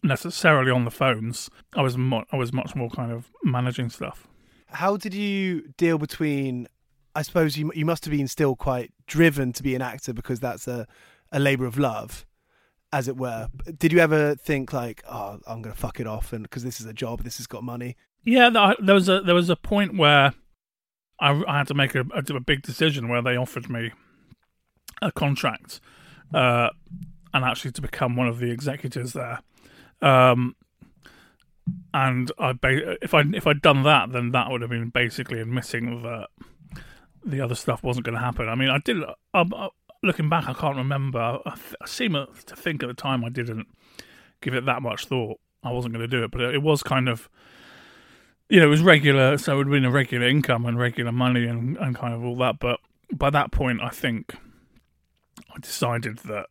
necessarily 0.03 0.71
on 0.71 0.85
the 0.85 0.91
phones. 0.91 1.49
I 1.73 1.81
was 1.81 1.97
mo- 1.97 2.25
I 2.31 2.35
was 2.35 2.51
much 2.51 2.75
more 2.75 2.89
kind 2.89 3.11
of 3.11 3.29
managing 3.43 3.89
stuff. 3.89 4.27
How 4.67 4.97
did 4.97 5.13
you 5.13 5.69
deal 5.77 5.97
between? 5.97 6.67
I 7.17 7.23
suppose 7.23 7.57
you 7.57 7.71
you 7.73 7.83
must 7.83 8.05
have 8.05 8.11
been 8.11 8.27
still 8.27 8.55
quite 8.55 8.93
driven 9.07 9.51
to 9.53 9.63
be 9.63 9.73
an 9.73 9.81
actor 9.81 10.13
because 10.13 10.39
that's 10.39 10.67
a 10.67 10.85
a 11.31 11.39
labor 11.39 11.65
of 11.65 11.79
love, 11.79 12.27
as 12.93 13.07
it 13.07 13.17
were. 13.17 13.49
Did 13.75 13.91
you 13.91 13.97
ever 13.97 14.35
think 14.35 14.71
like, 14.71 15.03
oh, 15.09 15.39
I'm 15.47 15.63
going 15.63 15.73
to 15.73 15.81
fuck 15.81 15.99
it 15.99 16.05
off, 16.05 16.31
and 16.31 16.43
because 16.43 16.63
this 16.63 16.79
is 16.79 16.85
a 16.85 16.93
job, 16.93 17.23
this 17.23 17.37
has 17.37 17.47
got 17.47 17.63
money? 17.63 17.97
Yeah, 18.23 18.75
there 18.79 18.93
was 18.93 19.09
a 19.09 19.21
there 19.21 19.33
was 19.33 19.49
a 19.49 19.55
point 19.55 19.97
where 19.97 20.33
I, 21.19 21.43
I 21.47 21.57
had 21.57 21.67
to 21.69 21.73
make 21.73 21.95
a, 21.95 22.05
a, 22.13 22.35
a 22.35 22.39
big 22.39 22.61
decision 22.61 23.09
where 23.09 23.23
they 23.23 23.35
offered 23.35 23.67
me 23.67 23.93
a 25.01 25.11
contract, 25.11 25.81
uh, 26.35 26.69
and 27.33 27.43
actually 27.43 27.71
to 27.71 27.81
become 27.81 28.15
one 28.15 28.27
of 28.27 28.37
the 28.37 28.51
executors 28.51 29.13
there. 29.13 29.39
Um, 30.03 30.55
and 31.95 32.31
I 32.37 32.53
if 33.01 33.15
I 33.15 33.23
if 33.33 33.47
I'd 33.47 33.63
done 33.63 33.81
that, 33.83 34.11
then 34.11 34.33
that 34.33 34.51
would 34.51 34.61
have 34.61 34.69
been 34.69 34.89
basically 34.89 35.41
admitting 35.41 36.03
that 36.03 36.27
the 37.27 37.41
other 37.41 37.55
stuff 37.55 37.83
wasn't 37.83 38.05
going 38.05 38.17
to 38.17 38.23
happen. 38.23 38.49
I 38.49 38.55
mean, 38.55 38.69
I 38.69 38.79
did. 38.79 38.97
Um, 39.33 39.53
uh, 39.53 39.69
looking 40.03 40.29
back, 40.29 40.47
I 40.47 40.53
can't 40.53 40.77
remember. 40.77 41.39
I, 41.45 41.55
th- 41.55 41.75
I 41.81 41.85
seem 41.85 42.13
to 42.13 42.55
think 42.55 42.83
at 42.83 42.87
the 42.87 42.93
time 42.93 43.23
I 43.23 43.29
didn't 43.29 43.67
give 44.41 44.53
it 44.53 44.65
that 44.65 44.81
much 44.81 45.05
thought. 45.05 45.39
I 45.63 45.71
wasn't 45.71 45.93
going 45.93 46.07
to 46.07 46.17
do 46.17 46.23
it, 46.23 46.31
but 46.31 46.41
it, 46.41 46.55
it 46.55 46.61
was 46.61 46.83
kind 46.83 47.09
of 47.09 47.29
you 48.49 48.59
know, 48.59 48.67
it 48.67 48.69
was 48.69 48.81
regular, 48.81 49.37
so 49.37 49.53
it 49.53 49.57
would 49.57 49.67
have 49.67 49.71
been 49.71 49.85
a 49.85 49.91
regular 49.91 50.27
income 50.27 50.65
and 50.65 50.79
regular 50.79 51.11
money 51.11 51.45
and, 51.45 51.77
and 51.77 51.95
kind 51.95 52.13
of 52.13 52.23
all 52.23 52.35
that. 52.37 52.59
But 52.59 52.79
by 53.11 53.29
that 53.29 53.51
point, 53.51 53.81
I 53.81 53.89
think 53.89 54.35
I 55.53 55.59
decided 55.59 56.19
that 56.19 56.47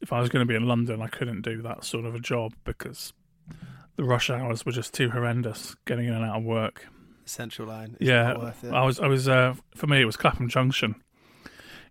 if 0.00 0.12
I 0.12 0.20
was 0.20 0.28
going 0.28 0.46
to 0.46 0.48
be 0.48 0.54
in 0.54 0.68
London, 0.68 1.02
I 1.02 1.08
couldn't 1.08 1.42
do 1.42 1.62
that 1.62 1.84
sort 1.84 2.04
of 2.04 2.14
a 2.14 2.20
job 2.20 2.52
because 2.64 3.12
the 3.96 4.04
rush 4.04 4.30
hours 4.30 4.64
were 4.64 4.72
just 4.72 4.94
too 4.94 5.10
horrendous 5.10 5.74
getting 5.84 6.06
in 6.06 6.14
and 6.14 6.24
out 6.24 6.38
of 6.38 6.44
work. 6.44 6.86
Central 7.26 7.68
Line, 7.68 7.96
is 8.00 8.08
Yeah. 8.08 8.32
I 8.72 8.84
was, 8.84 9.00
I 9.00 9.06
was, 9.06 9.28
uh, 9.28 9.54
for 9.74 9.86
me, 9.86 10.00
it 10.00 10.04
was 10.04 10.16
Clapham 10.16 10.48
Junction 10.48 10.96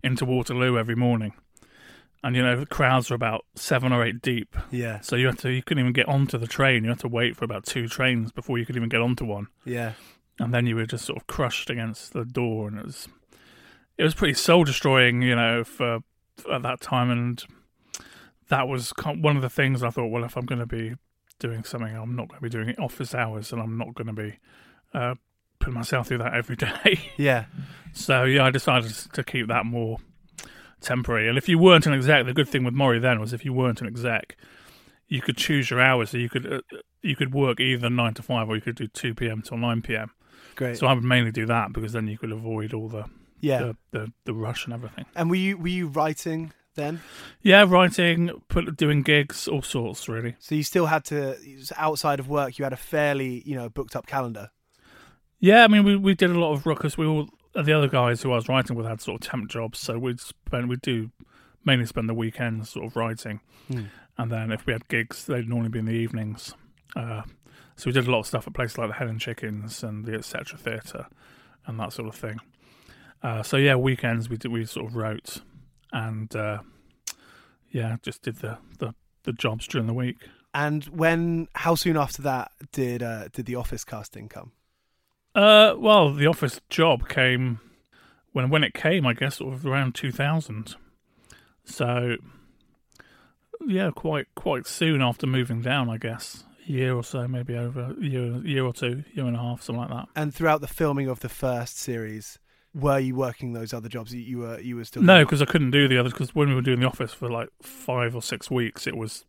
into 0.02 0.24
Waterloo 0.24 0.78
every 0.78 0.94
morning. 0.94 1.34
And 2.22 2.34
you 2.34 2.42
know 2.42 2.58
the 2.58 2.66
crowds 2.66 3.10
were 3.10 3.14
about 3.14 3.44
seven 3.54 3.92
or 3.92 4.04
eight 4.04 4.20
deep, 4.20 4.56
yeah, 4.72 4.98
so 5.00 5.14
you 5.14 5.26
had 5.26 5.38
to 5.40 5.50
you 5.50 5.62
couldn't 5.62 5.82
even 5.82 5.92
get 5.92 6.08
onto 6.08 6.38
the 6.38 6.48
train. 6.48 6.82
You 6.82 6.90
had 6.90 6.98
to 7.00 7.08
wait 7.08 7.36
for 7.36 7.44
about 7.44 7.64
two 7.66 7.86
trains 7.86 8.32
before 8.32 8.58
you 8.58 8.66
could 8.66 8.74
even 8.74 8.88
get 8.88 9.00
onto 9.00 9.24
one 9.24 9.46
yeah. 9.64 9.92
and 10.40 10.52
then 10.52 10.66
you 10.66 10.74
were 10.74 10.86
just 10.86 11.04
sort 11.04 11.18
of 11.18 11.28
crushed 11.28 11.70
against 11.70 12.14
the 12.14 12.24
door, 12.24 12.66
and 12.66 12.78
it 12.78 12.84
was 12.84 13.06
it 13.98 14.02
was 14.02 14.14
pretty 14.14 14.34
soul 14.34 14.64
destroying, 14.64 15.22
you 15.22 15.34
know, 15.34 15.64
for, 15.64 16.00
for 16.36 16.54
at 16.54 16.62
that 16.62 16.80
time, 16.80 17.10
and 17.10 17.44
that 18.48 18.68
was 18.68 18.92
one 19.06 19.36
of 19.36 19.42
the 19.42 19.50
things 19.50 19.82
I 19.82 19.90
thought. 19.90 20.08
Well, 20.08 20.24
if 20.24 20.36
I'm 20.36 20.46
going 20.46 20.58
to 20.58 20.66
be 20.66 20.94
doing 21.38 21.64
something, 21.64 21.94
I'm 21.94 22.16
not 22.16 22.28
going 22.28 22.38
to 22.38 22.42
be 22.42 22.48
doing 22.48 22.68
it 22.70 22.78
office 22.78 23.14
hours, 23.14 23.52
and 23.52 23.60
I'm 23.60 23.78
not 23.78 23.94
going 23.94 24.08
to 24.08 24.12
be 24.12 24.38
uh, 24.94 25.14
putting 25.66 25.78
myself 25.78 26.08
through 26.08 26.18
that 26.18 26.34
every 26.34 26.56
day. 26.84 27.00
Yeah, 27.16 27.46
so 27.92 28.24
yeah, 28.24 28.44
I 28.44 28.50
decided 28.50 28.92
to 29.12 29.24
keep 29.24 29.48
that 29.48 29.66
more 29.66 29.98
temporary. 30.80 31.28
And 31.28 31.36
if 31.36 31.48
you 31.48 31.58
weren't 31.58 31.86
an 31.86 31.94
exec, 31.94 32.26
the 32.26 32.34
good 32.34 32.48
thing 32.48 32.64
with 32.64 32.74
Mori 32.74 32.98
then 32.98 33.20
was 33.20 33.32
if 33.32 33.44
you 33.44 33.52
weren't 33.52 33.80
an 33.80 33.86
exec, 33.86 34.36
you 35.08 35.20
could 35.20 35.36
choose 35.36 35.70
your 35.70 35.80
hours. 35.80 36.10
So 36.10 36.18
you 36.18 36.28
could 36.28 36.52
uh, 36.52 36.60
you 37.02 37.16
could 37.16 37.34
work 37.34 37.60
either 37.60 37.90
nine 37.90 38.14
to 38.14 38.22
five, 38.22 38.48
or 38.48 38.54
you 38.54 38.62
could 38.62 38.76
do 38.76 38.86
two 38.86 39.14
p.m. 39.14 39.42
till 39.42 39.56
nine 39.56 39.82
p.m. 39.82 40.10
great. 40.54 40.78
So 40.78 40.86
I 40.86 40.92
would 40.92 41.04
mainly 41.04 41.32
do 41.32 41.46
that 41.46 41.72
because 41.72 41.92
then 41.92 42.06
you 42.06 42.18
could 42.18 42.32
avoid 42.32 42.72
all 42.72 42.88
the 42.88 43.04
yeah. 43.40 43.58
the, 43.58 43.76
the, 43.90 44.12
the 44.24 44.34
rush 44.34 44.64
and 44.64 44.74
everything. 44.74 45.06
And 45.14 45.28
were 45.28 45.36
you 45.36 45.58
were 45.58 45.68
you 45.68 45.88
writing 45.88 46.52
then? 46.74 47.00
Yeah, 47.42 47.64
writing, 47.66 48.30
put 48.48 48.76
doing 48.76 49.02
gigs, 49.02 49.48
all 49.48 49.62
sorts 49.62 50.08
really. 50.08 50.36
So 50.38 50.54
you 50.54 50.62
still 50.62 50.86
had 50.86 51.04
to 51.06 51.36
outside 51.76 52.20
of 52.20 52.28
work. 52.28 52.58
You 52.58 52.64
had 52.64 52.72
a 52.72 52.78
fairly 52.78 53.42
you 53.46 53.56
know 53.56 53.68
booked 53.68 53.96
up 53.96 54.06
calendar. 54.06 54.50
Yeah, 55.38 55.64
I 55.64 55.68
mean 55.68 55.84
we 55.84 55.96
we 55.96 56.14
did 56.14 56.30
a 56.30 56.38
lot 56.38 56.52
of 56.52 56.64
because 56.64 56.96
we 56.96 57.06
all 57.06 57.28
the 57.54 57.72
other 57.72 57.88
guys 57.88 58.22
who 58.22 58.32
I 58.32 58.36
was 58.36 58.48
writing 58.48 58.76
with 58.76 58.86
had 58.86 59.00
sort 59.00 59.20
of 59.22 59.28
temp 59.28 59.48
jobs, 59.50 59.78
so 59.78 59.98
we'd 59.98 60.20
spend 60.20 60.68
we'd 60.68 60.80
do 60.82 61.10
mainly 61.64 61.86
spend 61.86 62.08
the 62.08 62.14
weekends 62.14 62.70
sort 62.70 62.86
of 62.86 62.96
writing, 62.96 63.40
Hmm. 63.68 63.84
and 64.18 64.30
then 64.30 64.52
if 64.52 64.66
we 64.66 64.72
had 64.72 64.86
gigs, 64.88 65.24
they'd 65.26 65.48
normally 65.48 65.68
be 65.70 65.78
in 65.80 65.84
the 65.86 65.92
evenings. 65.92 66.54
Uh, 66.94 67.22
so 67.76 67.86
we 67.86 67.92
did 67.92 68.06
a 68.06 68.10
lot 68.10 68.20
of 68.20 68.26
stuff 68.26 68.46
at 68.46 68.54
places 68.54 68.78
like 68.78 68.88
the 68.88 68.94
Hen 68.94 69.08
and 69.08 69.20
Chickens 69.20 69.82
and 69.82 70.04
the 70.06 70.14
Etc. 70.14 70.56
Theatre 70.58 71.06
and 71.66 71.78
that 71.80 71.92
sort 71.92 72.08
of 72.08 72.14
thing. 72.14 72.38
Uh, 73.22 73.42
so 73.42 73.56
yeah, 73.56 73.74
weekends 73.74 74.28
we 74.30 74.36
did, 74.36 74.50
we 74.52 74.64
sort 74.64 74.86
of 74.86 74.96
wrote 74.96 75.42
and 75.92 76.34
uh, 76.36 76.58
yeah, 77.70 77.96
just 78.02 78.22
did 78.22 78.36
the, 78.36 78.58
the 78.78 78.94
the 79.24 79.32
jobs 79.32 79.66
during 79.66 79.86
the 79.86 79.94
week. 79.94 80.18
And 80.54 80.84
when 80.84 81.48
how 81.54 81.74
soon 81.74 81.96
after 81.96 82.22
that 82.22 82.52
did 82.72 83.02
uh, 83.02 83.28
did 83.32 83.46
the 83.46 83.56
office 83.56 83.84
casting 83.84 84.28
come? 84.28 84.52
Uh, 85.36 85.74
well, 85.78 86.12
the 86.14 86.26
office 86.26 86.60
job 86.70 87.08
came 87.08 87.60
when 88.32 88.48
when 88.50 88.64
it 88.64 88.72
came, 88.74 89.06
I 89.06 89.12
guess, 89.12 89.36
sort 89.36 89.52
of 89.54 89.66
around 89.66 89.94
two 89.94 90.10
thousand. 90.10 90.74
So, 91.64 92.16
yeah, 93.66 93.90
quite 93.94 94.26
quite 94.34 94.66
soon 94.66 95.02
after 95.02 95.26
moving 95.26 95.60
down, 95.60 95.90
I 95.90 95.98
guess, 95.98 96.44
a 96.66 96.72
year 96.72 96.94
or 96.94 97.04
so, 97.04 97.28
maybe 97.28 97.54
over 97.54 97.94
a 98.00 98.02
year, 98.04 98.36
year 98.46 98.64
or 98.64 98.72
two, 98.72 99.04
year 99.12 99.26
and 99.26 99.36
a 99.36 99.40
half, 99.40 99.62
something 99.62 99.80
like 99.80 99.90
that. 99.90 100.08
And 100.16 100.34
throughout 100.34 100.60
the 100.62 100.68
filming 100.68 101.08
of 101.08 101.20
the 101.20 101.28
first 101.28 101.78
series, 101.78 102.38
were 102.74 102.98
you 102.98 103.14
working 103.14 103.52
those 103.52 103.74
other 103.74 103.88
jobs? 103.88 104.14
You, 104.14 104.20
you 104.20 104.38
were 104.38 104.60
you 104.60 104.76
were 104.76 104.84
still 104.84 105.02
No, 105.02 105.24
because 105.24 105.42
I 105.42 105.44
couldn't 105.46 105.70
do 105.72 105.86
the 105.86 105.98
others. 105.98 106.12
Because 106.12 106.34
when 106.34 106.48
we 106.48 106.54
were 106.54 106.62
doing 106.62 106.80
the 106.80 106.86
office 106.86 107.12
for 107.12 107.28
like 107.30 107.50
five 107.60 108.14
or 108.16 108.22
six 108.22 108.50
weeks, 108.50 108.86
it 108.86 108.96
was 108.96 109.24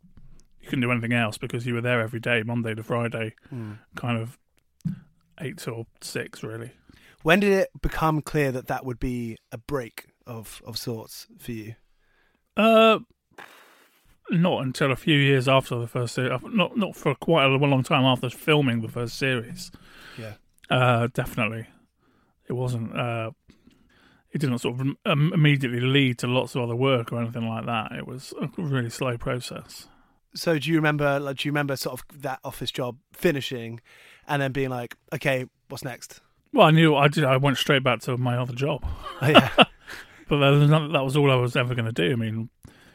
you 0.61 0.69
couldn't 0.69 0.83
do 0.83 0.91
anything 0.91 1.13
else 1.13 1.37
because 1.37 1.65
you 1.65 1.73
were 1.73 1.81
there 1.81 1.99
every 2.01 2.19
day, 2.19 2.43
Monday 2.43 2.75
to 2.75 2.83
Friday, 2.83 3.35
Hmm. 3.49 3.73
kind 3.95 4.17
of 4.21 4.37
eight 5.39 5.57
till 5.57 5.87
six, 6.01 6.43
really. 6.43 6.71
When 7.23 7.39
did 7.39 7.51
it 7.51 7.69
become 7.81 8.21
clear 8.21 8.51
that 8.51 8.67
that 8.67 8.85
would 8.85 8.99
be 8.99 9.37
a 9.51 9.57
break 9.57 10.05
of 10.25 10.61
of 10.65 10.77
sorts 10.77 11.27
for 11.39 11.51
you? 11.51 11.75
Uh, 12.55 12.99
not 14.29 14.63
until 14.63 14.91
a 14.91 14.95
few 14.95 15.17
years 15.17 15.47
after 15.47 15.77
the 15.77 15.87
first 15.87 16.15
series. 16.15 16.39
Not 16.43 16.77
not 16.77 16.95
for 16.95 17.15
quite 17.15 17.45
a 17.45 17.49
long 17.49 17.83
time 17.83 18.03
after 18.03 18.29
filming 18.29 18.81
the 18.81 18.87
first 18.87 19.17
series. 19.17 19.71
Yeah. 20.17 20.33
Uh, 20.69 21.07
definitely, 21.13 21.67
it 22.47 22.53
wasn't. 22.53 22.97
Uh, 22.97 23.31
it 24.31 24.39
didn't 24.39 24.59
sort 24.59 24.79
of 24.79 24.87
um, 25.05 25.31
immediately 25.33 25.79
lead 25.79 26.19
to 26.19 26.27
lots 26.27 26.55
of 26.55 26.61
other 26.61 26.75
work 26.75 27.11
or 27.11 27.21
anything 27.21 27.47
like 27.47 27.65
that. 27.65 27.93
It 27.93 28.05
was 28.05 28.33
a 28.41 28.49
really 28.57 28.89
slow 28.89 29.17
process. 29.17 29.87
So 30.35 30.59
do 30.59 30.69
you 30.69 30.75
remember? 30.75 31.19
Like, 31.19 31.37
do 31.37 31.47
you 31.47 31.51
remember 31.51 31.75
sort 31.75 31.99
of 31.99 32.21
that 32.21 32.39
office 32.43 32.69
job 32.69 32.97
finishing, 33.13 33.79
and 34.27 34.41
then 34.41 34.51
being 34.51 34.69
like, 34.69 34.95
okay, 35.13 35.45
what's 35.69 35.83
next? 35.83 36.21
Well, 36.53 36.67
I 36.67 36.71
knew 36.71 36.95
I 36.95 37.07
did. 37.07 37.23
I 37.23 37.37
went 37.37 37.57
straight 37.57 37.83
back 37.83 37.99
to 38.01 38.17
my 38.17 38.37
other 38.37 38.53
job. 38.53 38.85
Oh, 39.21 39.27
yeah. 39.29 39.49
but 40.29 40.37
that 40.39 40.49
was, 40.49 40.69
not, 40.69 40.91
that 40.91 41.03
was 41.03 41.15
all 41.17 41.31
I 41.31 41.35
was 41.35 41.55
ever 41.55 41.73
going 41.73 41.85
to 41.85 41.91
do. 41.91 42.11
I 42.11 42.15
mean, 42.15 42.49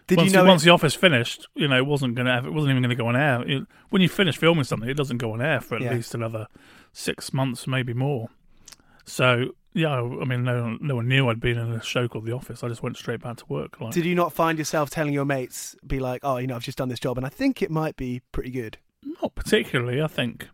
Did 0.07 0.19
once, 0.19 0.31
you 0.33 0.39
know? 0.39 0.45
once 0.45 0.63
it- 0.63 0.67
the 0.67 0.71
office 0.73 0.95
finished, 0.95 1.49
you 1.55 1.67
know, 1.67 1.77
it 1.77 1.87
wasn't 1.87 2.15
going 2.15 2.27
to. 2.27 2.37
It 2.47 2.53
wasn't 2.53 2.71
even 2.71 2.83
going 2.83 2.91
to 2.91 2.97
go 2.97 3.09
on 3.09 3.17
air. 3.17 3.43
It- 3.49 3.67
when 3.91 4.03
you 4.03 4.09
finish 4.09 4.37
filming 4.37 4.65
something, 4.65 4.89
it 4.89 4.95
doesn't 4.97 5.19
go 5.19 5.33
on 5.33 5.41
air 5.43 5.61
for 5.61 5.77
at 5.77 5.83
Yeah. 5.83 5.95
least 5.95 6.15
another 6.15 6.47
six 6.93 7.33
months, 7.33 7.67
maybe 7.67 7.93
more. 7.95 8.29
So 9.05 9.55
yeah, 9.75 9.91
I 10.01 10.25
mean, 10.25 10.45
no, 10.45 10.63
one- 10.63 10.79
no 10.83 10.97
one 10.97 11.09
knew 11.09 11.29
I'd 11.29 11.41
been 11.41 11.59
in 11.59 11.73
a 11.73 11.83
show 11.83 12.07
called 12.09 12.27
The 12.27 12.33
Office. 12.33 12.63
I 12.63 12.69
just 12.69 12.83
went 12.83 12.97
straight 12.97 13.21
back 13.23 13.39
to 13.39 13.45
work. 13.49 13.81
Like, 13.81 13.93
did 13.95 14.05
you 14.05 14.15
not 14.15 14.33
find 14.33 14.59
yourself 14.59 14.91
telling 14.91 15.13
your 15.15 15.25
mates, 15.25 15.75
be 15.87 15.99
like, 15.99 16.21
oh, 16.23 16.37
you 16.37 16.47
know, 16.47 16.57
I've 16.57 16.63
just 16.63 16.79
done 16.79 16.89
this 16.89 17.01
job, 17.01 17.17
and 17.17 17.27
I 17.27 17.31
think 17.31 17.63
it 17.63 17.71
might 17.71 17.97
be 17.97 18.21
pretty 18.33 18.51
good. 18.51 18.79
Not 19.23 19.35
particularly. 19.35 20.01
I 20.03 20.07
think 20.09 20.49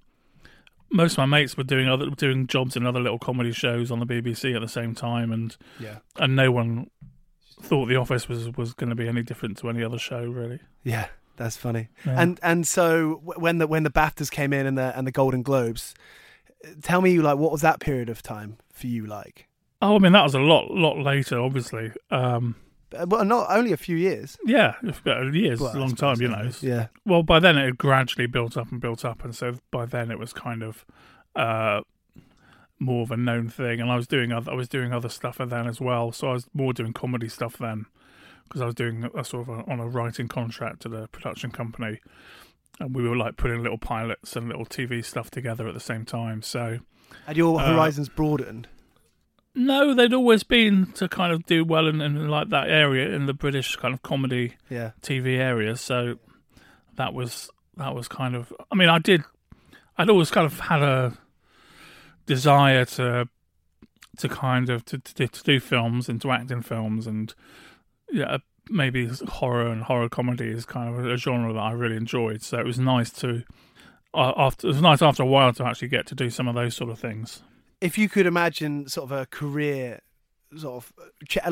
most 0.91 1.13
of 1.13 1.19
my 1.19 1.27
mates 1.27 1.57
were 1.57 1.65
doing 1.65 1.89
other 1.89 2.07
doing 2.11 2.47
jobs 2.47 2.77
in 2.77 2.87
other 2.87 3.01
little 3.01 3.19
comedy 3.19 3.53
shows 3.53 3.91
on 3.91 3.99
the 4.01 4.07
BBC 4.07 4.55
at 4.55 4.61
the 4.61 4.69
same 4.69 4.95
time, 4.95 5.33
and 5.33 5.57
Yeah. 5.81 5.99
and 6.19 6.35
no 6.37 6.51
one 6.51 6.91
thought 7.61 7.87
The 7.87 7.97
Office 7.97 8.29
was 8.29 8.57
was 8.57 8.73
going 8.75 8.91
to 8.91 8.97
be 8.97 9.09
any 9.09 9.23
different 9.23 9.59
to 9.59 9.69
any 9.69 9.83
other 9.83 9.99
show, 9.99 10.25
really. 10.25 10.61
Yeah, 10.85 11.09
that's 11.37 11.57
funny. 11.57 11.89
Yeah. 12.07 12.21
And 12.21 12.41
and 12.43 12.67
so 12.67 13.21
when 13.25 13.59
the 13.59 13.67
when 13.67 13.83
the 13.83 13.91
BAFTAs 13.91 14.31
came 14.31 14.53
in 14.53 14.67
and 14.67 14.79
the 14.79 14.97
and 14.97 15.07
the 15.07 15.13
Golden 15.13 15.43
Globes, 15.43 15.95
tell 16.83 17.01
me 17.01 17.19
like 17.19 17.37
what 17.39 17.53
was 17.53 17.61
that 17.63 17.81
period 17.81 18.09
of 18.09 18.23
time 18.23 18.59
for 18.73 18.87
you 18.87 19.07
like? 19.07 19.47
oh, 19.81 19.95
I 19.95 19.99
mean 20.01 20.13
that 20.13 20.25
was 20.25 20.35
a 20.35 20.41
lot 20.41 20.71
lot 20.71 20.99
later, 20.99 21.39
obviously. 21.41 21.93
Um, 22.11 22.57
Well, 22.93 23.25
not 23.25 23.47
only 23.51 23.73
a 23.73 23.77
few 23.77 23.97
years. 23.97 24.39
yeah, 24.47 24.75
about 24.83 25.35
years, 25.35 25.61
Well, 25.61 25.77
a 25.77 25.79
long 25.79 25.95
time, 25.95 26.21
you 26.21 26.29
know. 26.29 26.51
Yeah. 26.61 26.87
Well, 27.05 27.23
by 27.23 27.39
then 27.39 27.59
it 27.59 27.65
had 27.65 27.79
gradually 27.79 28.27
built 28.27 28.57
up 28.57 28.71
and 28.73 28.81
built 28.81 29.05
up, 29.05 29.25
and 29.25 29.35
so 29.35 29.59
by 29.71 29.85
then 29.87 30.11
it 30.11 30.19
was 30.19 30.33
kind 30.33 30.63
of 30.63 30.85
uh, 31.37 31.83
more 32.79 33.03
of 33.03 33.11
a 33.11 33.17
known 33.17 33.49
thing. 33.49 33.81
And 33.81 33.91
I 33.91 33.97
was 33.97 34.07
doing 34.07 34.33
other, 34.33 34.51
I 34.53 34.55
was 34.55 34.69
doing 34.69 34.93
other 34.93 35.09
stuff 35.09 35.39
then 35.39 35.67
as 35.67 35.81
well. 35.81 36.13
So 36.13 36.29
I 36.29 36.33
was 36.33 36.47
more 36.55 36.73
doing 36.73 36.93
comedy 36.93 37.29
stuff 37.29 37.59
then 37.59 37.87
because 38.45 38.63
I 38.63 38.67
was 38.67 38.75
doing 38.75 39.11
a 39.15 39.25
sort 39.25 39.49
of 39.49 39.59
a, 39.59 39.71
on 39.71 39.81
a 39.81 39.87
writing 39.87 40.29
contract 40.29 40.81
to 40.83 40.89
the 40.89 41.09
production 41.09 41.51
company, 41.51 42.01
and 42.81 42.95
we 42.95 43.07
were 43.07 43.17
like 43.17 43.37
putting 43.37 43.63
little 43.63 43.77
pilots 43.79 44.35
and 44.37 44.49
little 44.49 44.65
TV 44.65 45.05
stuff 45.05 45.31
together 45.31 45.69
at 45.69 45.75
the 45.75 45.81
same 45.81 46.05
time. 46.07 46.41
So 46.43 46.79
Had 47.27 47.37
your 47.37 47.61
Uh, 47.61 47.67
horizons 47.75 48.09
broadened? 48.09 48.69
No, 49.59 49.93
they'd 49.95 50.15
always 50.15 50.43
been 50.45 50.93
to 50.93 51.09
kind 51.09 51.33
of 51.33 51.45
do 51.47 51.65
well 51.65 51.87
in, 51.89 52.01
in 52.01 52.29
like 52.29 52.49
that 52.51 52.69
area 52.71 53.09
in 53.15 53.27
the 53.27 53.35
British 53.35 53.77
kind 53.77 53.93
of 53.93 54.03
comedy 54.03 54.55
Yeah. 54.71 54.93
TV 55.03 55.39
area. 55.39 55.77
So 55.77 56.19
that 56.97 57.13
was 57.13 57.51
that 57.77 57.95
was 57.95 58.09
kind 58.09 58.35
of. 58.35 58.53
I 58.71 58.75
mean, 58.75 58.89
I 58.89 58.99
did. 58.99 59.23
I'd 59.97 60.09
always 60.11 60.31
kind 60.31 60.47
of 60.47 60.59
had 60.61 60.83
a 60.83 61.19
desire 62.27 62.85
to 62.85 63.29
to 64.19 64.29
kind 64.29 64.69
of 64.71 64.85
to 64.87 64.99
to, 64.99 65.29
to 65.29 65.43
do 65.45 65.61
films 65.61 66.09
and 66.09 66.21
to 66.23 66.31
act 66.31 66.51
in 66.51 66.63
films, 66.63 67.07
and 67.07 67.35
yeah, 68.11 68.39
maybe 68.69 69.09
horror 69.29 69.67
and 69.69 69.83
horror 69.85 70.09
comedy 70.09 70.49
is 70.49 70.65
kind 70.65 70.89
of 70.95 71.05
a 71.07 71.17
genre 71.17 71.53
that 71.53 71.59
I 71.61 71.73
really 71.73 71.97
enjoyed. 71.97 72.43
So 72.43 72.59
it 72.59 72.67
was 72.67 72.79
nice 72.79 73.11
to. 73.21 73.43
Uh, 74.15 74.33
after 74.37 74.67
it 74.67 74.71
was 74.71 74.81
nice 74.81 75.03
after 75.03 75.23
a 75.23 75.27
while 75.27 75.53
to 75.53 75.65
actually 75.67 75.89
get 75.89 76.07
to 76.07 76.15
do 76.15 76.31
some 76.31 76.49
of 76.49 76.55
those 76.55 76.75
sort 76.75 76.91
of 76.91 76.99
things. 76.99 77.43
If 77.81 77.97
you 77.99 78.09
could 78.09 78.27
imagine 78.27 78.89
sort 78.89 79.11
of 79.11 79.19
a 79.19 79.27
career, 79.27 80.01
sort 80.57 80.85
of 80.85 80.93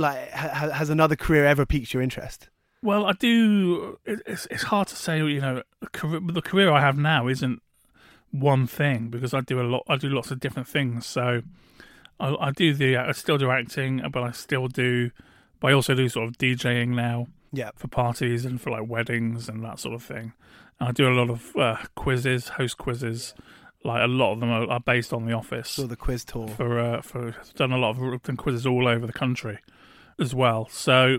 like 0.01 0.29
has 0.31 0.91
another 0.91 1.17
career 1.17 1.45
ever 1.47 1.65
piqued 1.67 1.93
your 1.95 2.03
interest? 2.03 2.49
Well, 2.83 3.07
I 3.07 3.13
do. 3.13 3.99
It's 4.05 4.47
it's 4.51 4.65
hard 4.65 4.89
to 4.89 4.97
say. 4.97 5.19
You 5.19 5.41
know, 5.41 5.63
career, 5.93 6.21
the 6.21 6.43
career 6.43 6.71
I 6.71 6.81
have 6.81 6.97
now 6.99 7.27
isn't 7.29 7.63
one 8.31 8.67
thing 8.67 9.09
because 9.09 9.33
I 9.35 9.41
do 9.41 9.61
a 9.61 9.65
lot. 9.65 9.83
I 9.89 9.97
do 9.97 10.09
lots 10.09 10.31
of 10.31 10.41
different 10.41 10.69
things. 10.69 11.07
So 11.07 11.43
I, 12.21 12.35
I 12.41 12.51
do 12.51 12.75
the. 12.75 12.97
I 12.97 13.13
still 13.13 13.39
do 13.39 13.51
acting, 13.51 14.03
but 14.13 14.23
I 14.23 14.31
still 14.33 14.69
do. 14.69 15.11
But 15.61 15.69
I 15.71 15.73
also 15.75 15.95
do 15.95 16.09
sort 16.09 16.29
of 16.29 16.37
DJing 16.39 16.89
now 16.89 17.29
Yeah. 17.53 17.71
for 17.77 17.89
parties 17.89 18.45
and 18.45 18.61
for 18.61 18.71
like 18.71 18.87
weddings 18.87 19.49
and 19.49 19.65
that 19.65 19.79
sort 19.81 19.95
of 19.95 20.03
thing. 20.03 20.35
And 20.79 20.91
I 20.91 20.93
do 20.93 21.09
a 21.09 21.15
lot 21.15 21.31
of 21.31 21.57
uh, 21.57 21.77
quizzes, 21.95 22.49
host 22.51 22.77
quizzes. 22.77 23.33
Like 23.87 24.03
a 24.03 24.09
lot 24.09 24.33
of 24.33 24.41
them 24.41 24.51
are, 24.51 24.69
are 24.69 24.81
based 24.81 25.13
on 25.13 25.27
The 25.27 25.33
Office 25.33 25.71
Saw 25.71 25.87
the 25.87 25.97
quiz 25.97 26.25
tour. 26.25 26.49
for 26.49 26.79
uh, 26.79 27.03
for 27.03 27.29
I've 27.29 27.55
done 27.55 27.73
a 27.73 27.79
lot 27.79 27.97
of 27.97 28.23
done 28.23 28.37
quizzes 28.37 28.67
all 28.67 28.89
over 28.89 29.07
the 29.07 29.13
country 29.13 29.59
as 30.19 30.35
well. 30.35 30.69
So 30.71 31.19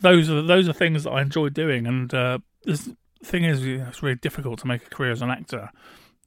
those 0.00 0.30
are 0.30 0.42
those 0.42 0.68
are 0.68 0.72
things 0.72 1.04
that 1.04 1.10
I 1.10 1.22
enjoy 1.22 1.48
doing. 1.48 1.86
And 1.86 2.14
uh, 2.14 2.38
this 2.62 2.90
thing 3.24 3.44
is, 3.44 3.64
you 3.64 3.78
know, 3.78 3.88
it's 3.88 4.02
really 4.02 4.16
difficult 4.16 4.60
to 4.60 4.66
make 4.66 4.86
a 4.86 4.90
career 4.90 5.10
as 5.10 5.22
an 5.22 5.30
actor, 5.30 5.70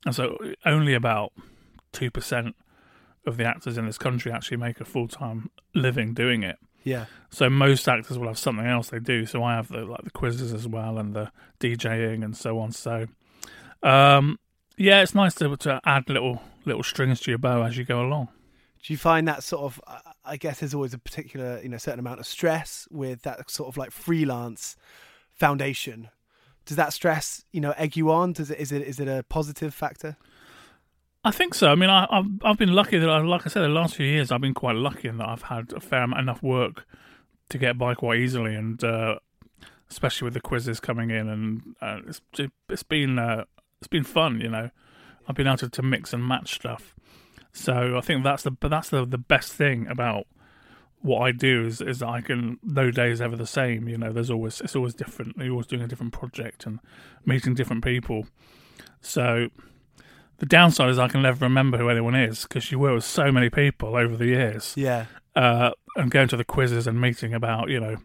and 0.05 0.13
so 0.13 0.37
only 0.65 0.93
about 0.93 1.31
two 1.93 2.11
percent 2.11 2.55
of 3.25 3.37
the 3.37 3.45
actors 3.45 3.77
in 3.77 3.85
this 3.85 3.97
country 3.97 4.31
actually 4.31 4.57
make 4.57 4.79
a 4.81 4.85
full 4.85 5.07
time 5.07 5.49
living 5.73 6.13
doing 6.13 6.43
it. 6.43 6.57
Yeah. 6.83 7.05
So 7.29 7.49
most 7.49 7.87
actors 7.87 8.17
will 8.17 8.27
have 8.27 8.37
something 8.37 8.65
else 8.65 8.89
they 8.89 8.99
do. 8.99 9.25
So 9.25 9.43
I 9.43 9.55
have 9.55 9.67
the 9.67 9.85
like 9.85 10.03
the 10.03 10.11
quizzes 10.11 10.53
as 10.53 10.67
well 10.67 10.97
and 10.97 11.13
the 11.13 11.31
DJing 11.59 12.23
and 12.23 12.35
so 12.35 12.59
on. 12.59 12.71
So 12.71 13.07
um, 13.83 14.39
yeah, 14.77 15.01
it's 15.01 15.15
nice 15.15 15.33
to 15.35 15.55
to 15.57 15.81
add 15.85 16.09
little 16.09 16.41
little 16.65 16.83
strings 16.83 17.19
to 17.21 17.31
your 17.31 17.37
bow 17.37 17.63
as 17.63 17.77
you 17.77 17.83
go 17.83 18.01
along. 18.01 18.29
Do 18.83 18.93
you 18.93 18.97
find 18.97 19.27
that 19.27 19.43
sort 19.43 19.63
of? 19.63 19.81
I- 19.87 20.01
I 20.29 20.35
guess 20.35 20.59
there's 20.59 20.73
always 20.73 20.93
a 20.93 20.97
particular, 20.97 21.61
you 21.63 21.69
know, 21.69 21.77
certain 21.77 22.01
amount 22.01 22.19
of 22.19 22.25
stress 22.27 22.85
with 22.91 23.21
that 23.21 23.49
sort 23.49 23.69
of 23.69 23.77
like 23.77 23.91
freelance 23.91 24.75
foundation. 25.31 26.09
Does 26.65 26.75
that 26.75 26.91
stress, 26.91 27.45
you 27.53 27.61
know, 27.61 27.71
egg 27.77 27.95
you 27.95 28.11
on? 28.11 28.33
Does 28.33 28.51
it? 28.51 28.59
Is 28.59 28.73
it? 28.73 28.81
Is 28.81 28.99
it 28.99 29.07
a 29.07 29.23
positive 29.29 29.73
factor? 29.73 30.17
I 31.23 31.31
think 31.31 31.53
so. 31.53 31.71
I 31.71 31.75
mean, 31.75 31.89
I, 31.89 32.07
I've 32.11 32.25
I've 32.43 32.57
been 32.57 32.73
lucky 32.73 32.97
that, 32.97 33.09
I, 33.09 33.19
like 33.21 33.45
I 33.45 33.49
said, 33.49 33.61
the 33.61 33.69
last 33.69 33.95
few 33.95 34.05
years 34.05 34.31
I've 34.31 34.41
been 34.41 34.53
quite 34.53 34.75
lucky 34.75 35.07
in 35.07 35.17
that 35.17 35.29
I've 35.29 35.43
had 35.43 35.71
a 35.73 35.79
fair 35.79 36.03
amount, 36.03 36.19
enough 36.21 36.43
work 36.43 36.85
to 37.49 37.57
get 37.57 37.77
by 37.77 37.93
quite 37.95 38.19
easily, 38.19 38.53
and 38.53 38.83
uh, 38.83 39.19
especially 39.89 40.25
with 40.25 40.33
the 40.33 40.41
quizzes 40.41 40.81
coming 40.81 41.09
in, 41.09 41.29
and 41.29 41.75
uh, 41.81 41.99
it's 42.05 42.21
it's 42.67 42.83
been 42.83 43.17
uh, 43.17 43.45
it's 43.81 43.87
been 43.87 44.03
fun. 44.03 44.41
You 44.41 44.49
know, 44.49 44.69
I've 45.27 45.35
been 45.35 45.47
able 45.47 45.57
to, 45.57 45.69
to 45.69 45.81
mix 45.83 46.13
and 46.13 46.25
match 46.27 46.53
stuff. 46.55 46.95
So 47.53 47.97
I 47.97 48.01
think 48.01 48.23
that's 48.23 48.43
the 48.43 48.51
but 48.51 48.69
that's 48.69 48.89
the 48.89 49.05
the 49.05 49.17
best 49.17 49.53
thing 49.53 49.87
about 49.87 50.27
what 51.01 51.19
I 51.21 51.31
do 51.31 51.65
is 51.65 51.81
is 51.81 51.99
that 51.99 52.07
I 52.09 52.21
can 52.21 52.59
no 52.63 52.91
day 52.91 53.11
is 53.11 53.21
ever 53.21 53.35
the 53.35 53.47
same. 53.47 53.87
You 53.87 53.97
know, 53.97 54.11
there's 54.11 54.29
always 54.29 54.61
it's 54.61 54.75
always 54.75 54.93
different. 54.93 55.37
You're 55.37 55.51
always 55.51 55.67
doing 55.67 55.81
a 55.81 55.87
different 55.87 56.13
project 56.13 56.65
and 56.65 56.79
meeting 57.25 57.53
different 57.55 57.83
people. 57.83 58.27
So 59.01 59.49
the 60.37 60.45
downside 60.45 60.89
is 60.89 60.99
I 60.99 61.07
can 61.07 61.21
never 61.23 61.45
remember 61.45 61.77
who 61.77 61.89
anyone 61.89 62.15
is 62.15 62.43
because 62.43 62.71
you 62.71 62.77
work 62.79 62.93
with 62.95 63.03
so 63.05 63.31
many 63.31 63.49
people 63.49 63.95
over 63.95 64.15
the 64.15 64.27
years, 64.27 64.73
Yeah. 64.77 65.05
uh, 65.35 65.71
and 65.95 66.11
going 66.11 66.27
to 66.27 66.37
the 66.37 66.43
quizzes 66.45 66.85
and 66.85 66.99
meeting 67.01 67.33
about 67.33 67.69
you 67.69 67.79
know 67.79 67.97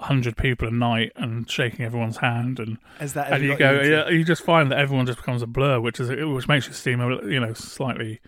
hundred 0.00 0.36
people 0.36 0.68
a 0.68 0.70
night 0.70 1.12
and 1.16 1.50
shaking 1.50 1.84
everyone's 1.84 2.18
hand 2.18 2.58
and 2.60 2.78
As 3.00 3.14
that. 3.14 3.32
and 3.32 3.42
you 3.44 3.56
go 3.56 3.80
yeah, 3.82 4.08
you 4.08 4.24
just 4.24 4.42
find 4.44 4.70
that 4.70 4.78
everyone 4.78 5.06
just 5.06 5.18
becomes 5.18 5.42
a 5.42 5.46
blur, 5.46 5.80
which 5.80 5.98
is 6.00 6.08
which 6.08 6.46
makes 6.48 6.66
you 6.68 6.72
seem 6.72 7.00
you 7.28 7.40
know 7.40 7.52
slightly 7.52 8.20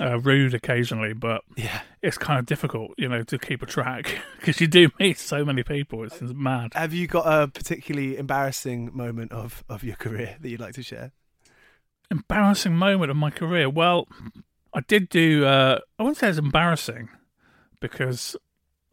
uh, 0.00 0.18
rude 0.20 0.52
occasionally, 0.54 1.12
but 1.14 1.42
Yeah. 1.56 1.80
it's 2.02 2.18
kind 2.18 2.38
of 2.38 2.44
difficult 2.46 2.92
you 2.98 3.08
know 3.08 3.22
to 3.24 3.38
keep 3.38 3.62
a 3.62 3.66
track 3.66 4.18
because 4.38 4.60
you 4.60 4.66
do 4.66 4.90
meet 5.00 5.18
so 5.18 5.44
many 5.44 5.62
people. 5.62 6.04
It's, 6.04 6.20
it's 6.20 6.34
mad. 6.34 6.72
Have 6.74 6.92
you 6.92 7.06
got 7.06 7.24
a 7.26 7.48
particularly 7.48 8.16
embarrassing 8.18 8.90
moment 8.94 9.32
of 9.32 9.64
of 9.68 9.82
your 9.82 9.96
career 9.96 10.36
that 10.40 10.48
you'd 10.48 10.60
like 10.60 10.74
to 10.74 10.82
share? 10.82 11.12
embarrassing 12.10 12.74
moment 12.74 13.10
of 13.10 13.16
my 13.16 13.30
career. 13.30 13.68
Well, 13.68 14.08
I 14.72 14.80
did 14.80 15.08
do. 15.08 15.44
Uh, 15.44 15.78
I 15.98 16.02
wouldn't 16.02 16.18
say 16.18 16.28
it's 16.28 16.38
embarrassing 16.38 17.08
because 17.80 18.34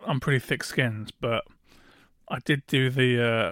I'm 0.05 0.19
pretty 0.19 0.39
thick-skinned, 0.39 1.13
but 1.21 1.43
I 2.29 2.39
did 2.43 2.65
do 2.67 2.89
the. 2.89 3.23
Uh, 3.23 3.51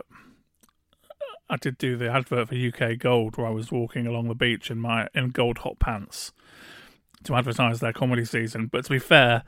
I 1.49 1.57
did 1.57 1.77
do 1.77 1.97
the 1.97 2.09
advert 2.09 2.49
for 2.49 2.55
UK 2.55 2.97
Gold 2.97 3.37
where 3.37 3.45
I 3.45 3.51
was 3.51 3.71
walking 3.71 4.07
along 4.07 4.27
the 4.27 4.33
beach 4.35 4.71
in 4.71 4.79
my 4.79 5.07
in 5.13 5.29
gold 5.29 5.59
hot 5.59 5.77
pants 5.77 6.31
to 7.25 7.35
advertise 7.35 7.79
their 7.79 7.93
comedy 7.93 8.25
season. 8.25 8.67
But 8.67 8.85
to 8.85 8.89
be 8.89 8.97
fair, 8.99 9.43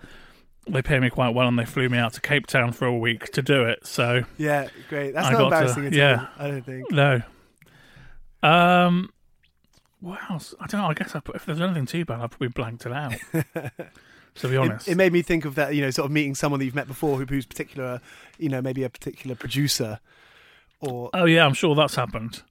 they 0.67 0.81
pay 0.81 0.99
me 0.99 1.09
quite 1.09 1.29
well 1.33 1.47
and 1.47 1.57
they 1.57 1.65
flew 1.65 1.89
me 1.89 1.97
out 1.97 2.13
to 2.13 2.21
Cape 2.21 2.45
Town 2.47 2.73
for 2.73 2.85
a 2.85 2.95
week 2.95 3.31
to 3.31 3.41
do 3.41 3.63
it. 3.63 3.87
So 3.87 4.23
Yeah, 4.37 4.67
great. 4.89 5.13
That's 5.13 5.27
I 5.27 5.31
not 5.31 5.37
to- 5.39 5.43
embarrassing 5.45 5.85
at 5.87 5.93
yeah. 5.93 6.27
all. 6.37 6.45
I 6.45 6.47
don't 6.51 6.65
think. 6.65 6.91
no. 6.91 7.21
Um, 8.43 9.09
what 9.99 10.19
else? 10.29 10.53
I 10.59 10.67
don't 10.67 10.81
know. 10.81 10.87
I 10.87 10.93
guess 10.93 11.15
I 11.15 11.19
put, 11.21 11.35
if 11.37 11.45
there's 11.45 11.61
anything 11.61 11.85
too 11.87 12.05
bad, 12.05 12.19
I 12.21 12.27
probably 12.27 12.49
blanked 12.49 12.85
it 12.85 12.91
out. 12.93 13.15
to 14.35 14.47
be 14.47 14.57
honest, 14.57 14.87
It, 14.87 14.91
it 14.91 14.95
made 14.95 15.13
me 15.13 15.21
think 15.21 15.45
of 15.45 15.55
that, 15.55 15.75
you 15.75 15.81
know, 15.81 15.89
sort 15.91 16.05
of 16.05 16.11
meeting 16.11 16.35
someone 16.35 16.59
that 16.59 16.65
you've 16.65 16.75
met 16.75 16.87
before 16.87 17.17
who, 17.17 17.25
who's 17.25 17.45
particular, 17.45 18.01
you 18.37 18.49
know, 18.49 18.61
maybe 18.61 18.83
a 18.83 18.89
particular 18.89 19.35
producer 19.35 19.99
or 20.79 21.09
oh 21.13 21.25
yeah, 21.25 21.45
I'm 21.45 21.53
sure 21.53 21.75
that's 21.75 21.95
happened. 21.95 22.43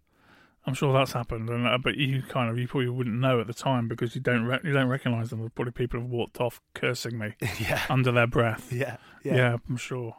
I'm 0.67 0.73
sure 0.75 0.95
that's 0.95 1.13
happened, 1.13 1.51
and 1.51 1.67
uh, 1.67 1.77
but 1.77 1.97
you 1.97 2.23
kind 2.23 2.51
of 2.51 2.59
you 2.59 2.67
probably 2.67 2.89
wouldn't 2.89 3.21
know 3.21 3.39
at 3.39 3.47
the 3.47 3.53
time 3.55 3.87
because 3.87 4.15
you 4.15 4.21
don't 4.21 4.45
re- 4.45 4.61
you 4.65 4.73
don't 4.73 4.89
recognise 4.89 5.29
them. 5.31 5.51
Probably 5.55 5.73
people 5.73 6.01
have 6.01 6.09
walked 6.09 6.41
off 6.41 6.61
cursing 6.75 7.19
me 7.19 7.35
yeah, 7.61 7.83
under 7.91 8.11
their 8.11 8.27
breath. 8.27 8.73
yeah, 8.73 8.97
Yeah, 9.23 9.37
yeah. 9.37 9.57
I'm 9.69 9.77
sure. 9.77 10.17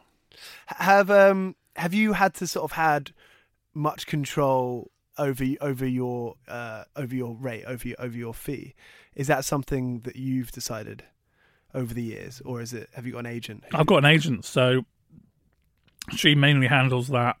Have 0.66 1.10
um 1.10 1.56
have 1.74 1.94
you 1.94 2.12
had 2.12 2.34
to 2.34 2.46
sort 2.46 2.64
of 2.64 2.72
had 2.76 3.12
much 3.74 4.06
control 4.06 4.90
over 5.18 5.44
over 5.60 5.86
your 5.86 6.36
uh 6.46 6.84
over 6.94 7.14
your 7.14 7.34
rate 7.34 7.64
over 7.64 7.88
your 7.88 8.00
over 8.00 8.16
your 8.16 8.34
fee? 8.34 8.74
Is 9.16 9.26
that 9.26 9.44
something 9.44 10.00
that 10.00 10.14
you've 10.14 10.52
decided 10.52 11.02
over 11.76 11.94
the 11.94 12.02
years, 12.02 12.42
or 12.44 12.60
is 12.60 12.72
it 12.72 12.88
have 12.94 13.06
you 13.06 13.12
got 13.12 13.20
an 13.20 13.26
agent? 13.26 13.64
I've 13.72 13.86
got 13.86 13.98
an 13.98 14.06
agent, 14.06 14.44
so 14.44 14.84
she 16.16 16.34
mainly 16.34 16.66
handles 16.66 17.08
that. 17.08 17.36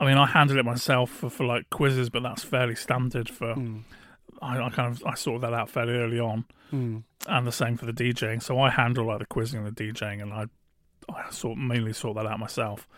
I 0.00 0.04
mean, 0.04 0.18
I 0.18 0.26
handle 0.26 0.58
it 0.58 0.64
myself 0.64 1.08
for, 1.08 1.30
for 1.30 1.46
like 1.46 1.70
quizzes, 1.70 2.10
but 2.10 2.22
that's 2.22 2.42
fairly 2.42 2.74
standard 2.74 3.28
for. 3.28 3.54
Mm, 3.54 3.82
I, 4.42 4.60
I 4.60 4.68
kind 4.70 4.92
of 4.92 5.02
I 5.06 5.14
sorted 5.14 5.42
that 5.42 5.54
out 5.54 5.70
fairly 5.70 5.94
early 5.94 6.18
on, 6.18 6.44
mm. 6.72 7.02
and 7.26 7.46
the 7.46 7.52
same 7.52 7.76
for 7.76 7.86
the 7.86 7.92
DJing. 7.92 8.42
So 8.42 8.58
I 8.58 8.70
handle 8.70 9.06
like 9.06 9.20
the 9.20 9.26
quizzing 9.26 9.64
and 9.64 9.74
the 9.74 9.84
DJing, 9.84 10.20
and 10.20 10.32
I 10.32 10.46
I 11.08 11.30
sort 11.30 11.56
mainly 11.56 11.92
sort 11.92 12.16
that 12.16 12.26
out 12.26 12.38
myself. 12.38 12.88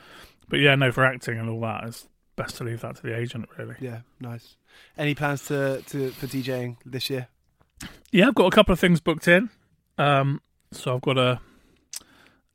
But 0.49 0.61
yeah, 0.61 0.75
no, 0.75 0.90
for 0.90 1.05
acting 1.05 1.38
and 1.38 1.51
all 1.51 1.61
that, 1.61 1.85
it's 1.85 2.09
best 2.35 2.57
to 2.57 2.64
leave 2.64 2.81
that 2.81 2.97
to 2.97 3.03
the 3.03 3.16
agent, 3.16 3.49
really. 3.59 3.75
Yeah, 3.81 4.01
nice. 4.21 4.57
Any 4.97 5.14
plans 5.14 5.45
to, 5.47 5.83
to 5.88 6.11
for 6.11 6.27
DJing 6.27 6.77
this 6.85 7.11
year? 7.11 7.29
Yeah, 8.11 8.29
I've 8.29 8.35
got 8.35 8.47
a 8.47 8.55
couple 8.55 8.73
of 8.73 8.81
things 8.81 9.01
booked 9.01 9.29
in. 9.29 9.51
Um, 9.99 10.40
so 10.72 10.94
I've 10.94 11.02
got 11.02 11.18
a 11.18 11.40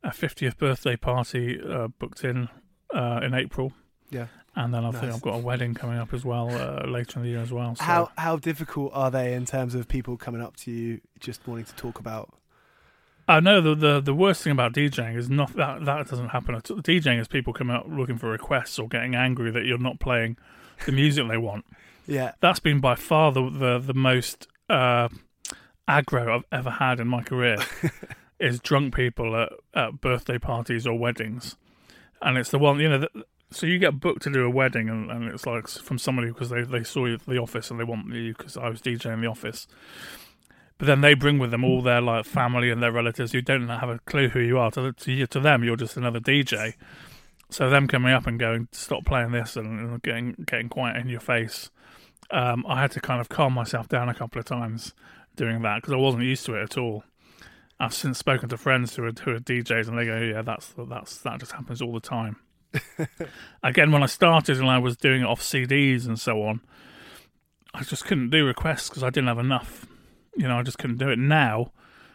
a 0.04 0.10
50th 0.10 0.58
birthday 0.58 0.96
party 0.96 1.60
uh, 1.60 1.88
booked 1.88 2.24
in 2.24 2.48
uh, 2.92 3.20
in 3.22 3.34
April. 3.34 3.72
Yeah. 4.10 4.26
And 4.54 4.74
then 4.74 4.84
I 4.84 4.90
think 4.90 5.12
I've 5.12 5.22
got 5.22 5.34
a 5.36 5.38
wedding 5.38 5.72
coming 5.72 5.96
up 5.96 6.12
as 6.12 6.24
well 6.26 6.50
uh, 6.50 6.86
later 6.86 7.18
in 7.18 7.24
the 7.24 7.30
year 7.30 7.40
as 7.40 7.50
well. 7.52 7.74
So 7.74 7.84
How 7.84 8.10
how 8.18 8.36
difficult 8.36 8.90
are 8.94 9.10
they 9.10 9.32
in 9.32 9.46
terms 9.46 9.74
of 9.74 9.88
people 9.88 10.16
coming 10.18 10.42
up 10.42 10.56
to 10.58 10.70
you 10.70 11.00
just 11.20 11.46
wanting 11.46 11.64
to 11.66 11.74
talk 11.74 11.98
about? 11.98 12.34
I 13.26 13.40
know 13.40 13.60
the, 13.62 13.74
the 13.74 14.00
the 14.00 14.12
worst 14.14 14.42
thing 14.42 14.50
about 14.50 14.74
DJing 14.74 15.16
is 15.16 15.30
not 15.30 15.54
that 15.56 15.84
that 15.86 16.08
doesn't 16.08 16.28
happen 16.30 16.54
at 16.54 16.70
all. 16.70 16.78
DJing 16.78 17.18
is 17.18 17.28
people 17.28 17.54
coming 17.54 17.74
up 17.74 17.86
looking 17.88 18.18
for 18.18 18.28
requests 18.28 18.78
or 18.78 18.88
getting 18.88 19.14
angry 19.14 19.50
that 19.50 19.64
you're 19.64 19.78
not 19.78 20.00
playing 20.00 20.36
the 20.84 20.92
music 20.92 21.26
they 21.28 21.38
want. 21.38 21.64
Yeah, 22.04 22.32
That's 22.40 22.58
been 22.58 22.80
by 22.80 22.96
far 22.96 23.30
the 23.30 23.48
the, 23.48 23.78
the 23.78 23.94
most 23.94 24.48
uh, 24.68 25.08
aggro 25.88 26.36
I've 26.36 26.44
ever 26.52 26.70
had 26.70 27.00
in 27.00 27.08
my 27.08 27.22
career. 27.22 27.58
is 28.42 28.58
drunk 28.58 28.94
people 28.94 29.36
at, 29.36 29.52
at 29.72 30.00
birthday 30.00 30.36
parties 30.36 30.86
or 30.86 30.98
weddings, 30.98 31.56
and 32.20 32.36
it's 32.36 32.50
the 32.50 32.58
one 32.58 32.78
you 32.80 32.88
know. 32.88 32.98
That, 32.98 33.10
so 33.50 33.66
you 33.66 33.78
get 33.78 34.00
booked 34.00 34.22
to 34.22 34.32
do 34.32 34.44
a 34.44 34.50
wedding, 34.50 34.88
and, 34.88 35.10
and 35.10 35.28
it's 35.28 35.46
like 35.46 35.68
from 35.68 35.98
somebody 35.98 36.28
because 36.28 36.50
they 36.50 36.62
they 36.62 36.82
saw 36.82 37.06
you 37.06 37.14
at 37.14 37.26
the 37.26 37.38
office 37.38 37.70
and 37.70 37.78
they 37.78 37.84
want 37.84 38.12
you 38.12 38.34
because 38.36 38.56
I 38.56 38.68
was 38.68 38.82
DJing 38.82 39.20
the 39.20 39.28
office. 39.28 39.68
But 40.76 40.86
then 40.86 41.00
they 41.00 41.14
bring 41.14 41.38
with 41.38 41.52
them 41.52 41.64
all 41.64 41.80
their 41.80 42.00
like 42.00 42.24
family 42.24 42.68
and 42.68 42.82
their 42.82 42.90
relatives 42.90 43.30
who 43.30 43.40
don't 43.40 43.68
have 43.68 43.88
a 43.88 44.00
clue 44.00 44.28
who 44.28 44.40
you 44.40 44.58
are. 44.58 44.72
To 44.72 44.92
to, 44.92 45.12
you, 45.12 45.26
to 45.28 45.38
them, 45.38 45.62
you're 45.62 45.76
just 45.76 45.96
another 45.96 46.20
DJ. 46.20 46.74
So 47.48 47.70
them 47.70 47.86
coming 47.86 48.12
up 48.12 48.26
and 48.26 48.40
going, 48.40 48.68
stop 48.72 49.04
playing 49.04 49.30
this, 49.30 49.56
and, 49.56 49.78
and 49.78 50.02
getting 50.02 50.34
getting 50.46 50.68
quite 50.68 50.96
in 50.96 51.08
your 51.08 51.20
face. 51.20 51.70
Um, 52.32 52.64
I 52.66 52.80
had 52.80 52.90
to 52.92 53.00
kind 53.00 53.20
of 53.20 53.28
calm 53.28 53.52
myself 53.52 53.88
down 53.88 54.08
a 54.08 54.14
couple 54.14 54.40
of 54.40 54.46
times 54.46 54.94
doing 55.36 55.62
that 55.62 55.76
because 55.76 55.92
I 55.92 55.96
wasn't 55.96 56.24
used 56.24 56.46
to 56.46 56.54
it 56.54 56.62
at 56.62 56.78
all. 56.78 57.04
I've 57.80 57.94
since 57.94 58.18
spoken 58.18 58.48
to 58.48 58.56
friends 58.56 58.94
who 58.94 59.04
are 59.04 59.12
who 59.12 59.32
are 59.32 59.40
DJs, 59.40 59.88
and 59.88 59.98
they 59.98 60.04
go, 60.04 60.18
"Yeah, 60.18 60.42
that's 60.42 60.72
that's 60.76 61.18
that 61.18 61.40
just 61.40 61.52
happens 61.52 61.82
all 61.82 61.92
the 61.92 62.00
time." 62.00 62.36
Again, 63.62 63.92
when 63.92 64.02
I 64.02 64.06
started 64.06 64.58
and 64.58 64.70
I 64.70 64.78
was 64.78 64.96
doing 64.96 65.22
it 65.22 65.26
off 65.26 65.40
CDs 65.40 66.06
and 66.06 66.18
so 66.18 66.42
on, 66.42 66.60
I 67.74 67.82
just 67.82 68.04
couldn't 68.04 68.30
do 68.30 68.46
requests 68.46 68.88
because 68.88 69.02
I 69.02 69.10
didn't 69.10 69.28
have 69.28 69.38
enough. 69.38 69.86
You 70.36 70.48
know, 70.48 70.58
I 70.58 70.62
just 70.62 70.78
couldn't 70.78 70.98
do 70.98 71.08
it. 71.08 71.18
Now, 71.18 71.72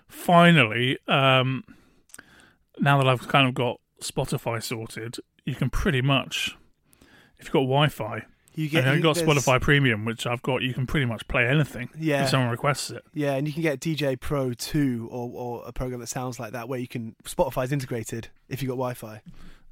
finally, 0.07 0.97
um, 1.07 1.63
now 2.79 2.97
that 2.97 3.07
I've 3.07 3.27
kind 3.27 3.47
of 3.47 3.53
got 3.53 3.79
Spotify 4.01 4.63
sorted, 4.63 5.17
you 5.45 5.55
can 5.55 5.69
pretty 5.69 6.01
much, 6.01 6.55
if 7.37 7.45
you've 7.45 7.53
got 7.53 7.61
Wi-Fi, 7.61 8.25
you 8.57 8.79
and 8.79 8.97
you- 8.97 9.03
got 9.03 9.15
there's- 9.15 9.29
Spotify 9.45 9.61
Premium, 9.61 10.03
which 10.03 10.25
I've 10.27 10.41
got, 10.41 10.61
you 10.63 10.73
can 10.73 10.85
pretty 10.87 11.05
much 11.05 11.27
play 11.27 11.47
anything 11.47 11.89
Yeah, 11.97 12.23
if 12.23 12.29
someone 12.29 12.49
requests 12.49 12.89
it. 12.91 13.03
yeah, 13.13 13.35
and 13.35 13.47
you 13.47 13.53
can 13.53 13.61
get 13.61 13.79
DJ 13.79 14.15
Pro 14.19 14.53
two 14.53 15.07
or 15.11 15.29
or 15.33 15.63
a 15.67 15.71
program 15.71 15.99
that 16.01 16.07
sounds 16.07 16.39
like 16.39 16.51
that 16.53 16.67
where 16.67 16.79
you 16.79 16.87
can 16.87 17.15
Spotify's 17.23 17.71
integrated 17.71 18.27
if 18.49 18.61
you've 18.61 18.67
got 18.69 18.75
Wi-Fi, 18.75 19.21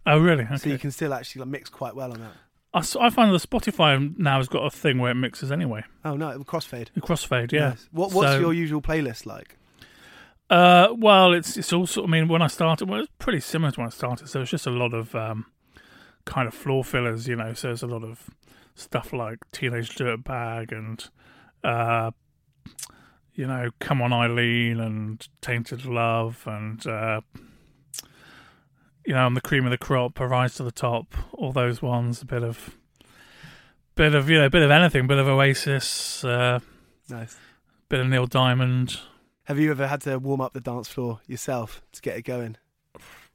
Oh, 0.06 0.19
really? 0.19 0.43
Okay. 0.45 0.56
so 0.58 0.69
you 0.69 0.78
can 0.78 0.91
still 0.91 1.13
actually 1.13 1.39
like, 1.41 1.50
mix 1.50 1.69
quite 1.69 1.95
well 1.95 2.12
on 2.13 2.19
that. 2.21 2.32
I 2.74 3.10
find 3.10 3.34
the 3.34 3.38
Spotify 3.39 4.17
now 4.19 4.38
has 4.38 4.48
got 4.50 4.65
a 4.65 4.69
thing 4.69 5.00
where 5.00 5.10
it 5.12 5.15
mixes 5.15 5.52
anyway. 5.52 5.84
Oh 6.04 6.15
no, 6.15 6.38
crossfade. 6.39 6.89
The 6.93 7.02
crossfade, 7.02 7.52
yeah. 7.54 7.69
Nice. 7.69 7.88
What 7.91 8.12
what's 8.13 8.34
So- 8.34 8.39
your 8.39 8.54
usual 8.54 8.82
playlist 8.82 9.26
like? 9.26 9.58
Uh, 10.50 10.89
well, 10.95 11.34
it's 11.34 11.58
it's 11.58 11.74
also. 11.74 12.04
I 12.04 12.08
mean, 12.08 12.28
when 12.28 12.41
I 12.43 12.48
started, 12.48 12.88
well, 12.88 13.00
it's 13.00 13.12
pretty 13.17 13.39
similar 13.39 13.71
to 13.71 13.80
when 13.80 13.88
I 13.88 13.89
started. 13.89 14.28
So 14.30 14.41
it's 14.41 14.52
just 14.52 14.67
a 14.67 14.71
lot 14.71 14.93
of 14.93 15.15
um, 15.15 15.45
kind 16.26 16.48
of 16.48 16.54
floor 16.54 16.84
fillers, 16.84 17.28
you 17.28 17.36
know. 17.36 17.54
So 17.54 17.69
there's 17.69 17.82
a 17.82 17.88
lot 17.88 18.04
of 18.04 18.30
stuff 18.75 19.11
like 19.13 19.39
Teenage 19.51 19.95
Dirtbag 19.95 20.71
and 20.71 21.03
uh, 21.63 22.11
you 23.33 23.47
know, 23.47 23.69
Come 23.79 24.01
On 24.01 24.13
Eileen 24.13 24.79
and 24.79 25.27
Tainted 25.41 25.85
Love 25.85 26.43
and 26.45 26.85
uh, 26.85 27.21
you 29.05 29.13
know, 29.13 29.25
I'm 29.25 29.33
the 29.33 29.41
cream 29.41 29.65
of 29.65 29.71
the 29.71 29.77
crop, 29.77 30.19
a 30.19 30.27
rise 30.27 30.55
to 30.55 30.63
the 30.63 30.71
Top, 30.71 31.13
all 31.33 31.51
those 31.51 31.81
ones. 31.81 32.21
A 32.21 32.25
bit 32.25 32.43
of 32.43 32.77
bit 33.95 34.15
of 34.15 34.29
you 34.29 34.38
know, 34.39 34.45
a 34.45 34.49
bit 34.49 34.63
of 34.63 34.71
anything, 34.71 35.07
bit 35.07 35.17
of 35.17 35.27
Oasis, 35.27 36.23
uh, 36.23 36.59
Nice. 37.09 37.38
bit 37.89 37.99
of 37.99 38.07
Neil 38.07 38.25
Diamond. 38.25 38.99
Have 39.43 39.59
you 39.59 39.69
ever 39.69 39.88
had 39.88 40.01
to 40.01 40.17
warm 40.17 40.41
up 40.41 40.53
the 40.53 40.61
dance 40.61 40.88
floor 40.88 41.19
yourself 41.27 41.83
to 41.91 42.01
get 42.01 42.17
it 42.17 42.23
going? 42.23 42.57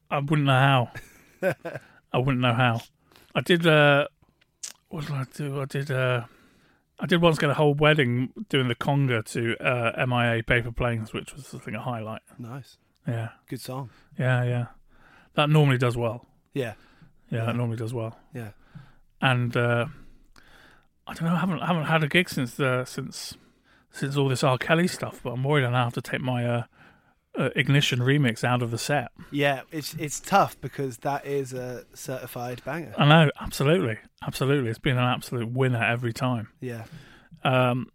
I 0.09 0.19
wouldn't 0.19 0.45
know 0.45 0.51
how. 0.51 0.91
I 2.11 2.17
wouldn't 2.17 2.41
know 2.41 2.53
how. 2.53 2.81
I 3.33 3.39
did. 3.39 3.65
Uh, 3.65 4.07
what 4.91 5.05
did 5.05 5.15
I 5.15 5.25
do? 5.35 5.61
I 5.61 5.65
did. 5.65 5.91
Uh, 5.91 6.25
I 6.99 7.05
did 7.07 7.21
once 7.21 7.39
get 7.39 7.49
a 7.49 7.55
whole 7.55 7.73
wedding 7.73 8.31
doing 8.49 8.67
the 8.67 8.75
conga 8.75 9.25
to 9.31 9.57
uh, 9.57 10.05
MIA 10.05 10.43
Paper 10.43 10.71
Planes, 10.71 11.13
which 11.13 11.33
was 11.33 11.53
I 11.53 11.57
think 11.57 11.75
a 11.75 11.81
highlight. 11.81 12.21
Nice, 12.37 12.77
Yeah, 13.07 13.29
good 13.49 13.59
song. 13.61 13.89
yeah, 14.19 14.43
yeah. 14.43 14.65
That 15.33 15.49
normally 15.49 15.77
does 15.79 15.97
well. 15.97 16.25
Yeah, 16.53 16.73
Yeah, 17.29 17.39
Yeah. 17.39 17.45
that 17.45 17.55
normally 17.55 17.77
does 17.77 17.93
well. 17.93 18.19
yeah. 18.33 18.51
And 19.21 19.55
uh, 19.57 19.85
I 21.07 21.13
don't 21.13 21.23
know. 21.27 21.35
I 21.35 21.39
haven't 21.39 21.59
I 21.59 21.65
haven't 21.67 21.85
had 21.85 22.03
a 22.03 22.07
gig 22.07 22.29
since 22.29 22.59
uh, 22.59 22.85
since 22.85 23.35
since 23.91 24.15
all 24.17 24.29
this 24.29 24.43
R 24.43 24.57
Kelly 24.57 24.87
stuff. 24.87 25.21
But 25.23 25.31
I'm 25.31 25.43
worried 25.43 25.65
I 25.65 25.69
now 25.71 25.85
have 25.85 25.93
to 25.93 26.01
take 26.01 26.21
my 26.21 26.45
uh, 27.37 27.49
Ignition 27.55 27.99
remix 27.99 28.43
out 28.43 28.61
of 28.61 28.71
the 28.71 28.77
set. 28.77 29.11
Yeah, 29.31 29.61
it's 29.71 29.93
it's 29.95 30.19
tough 30.19 30.59
because 30.61 30.97
that 30.99 31.25
is 31.25 31.53
a 31.53 31.85
certified 31.93 32.61
banger. 32.65 32.93
I 32.97 33.05
know, 33.05 33.31
absolutely, 33.39 33.97
absolutely. 34.25 34.69
It's 34.69 34.79
been 34.79 34.97
an 34.97 35.03
absolute 35.03 35.49
winner 35.49 35.83
every 35.83 36.13
time. 36.13 36.49
Yeah, 36.59 36.83
Um, 37.43 37.89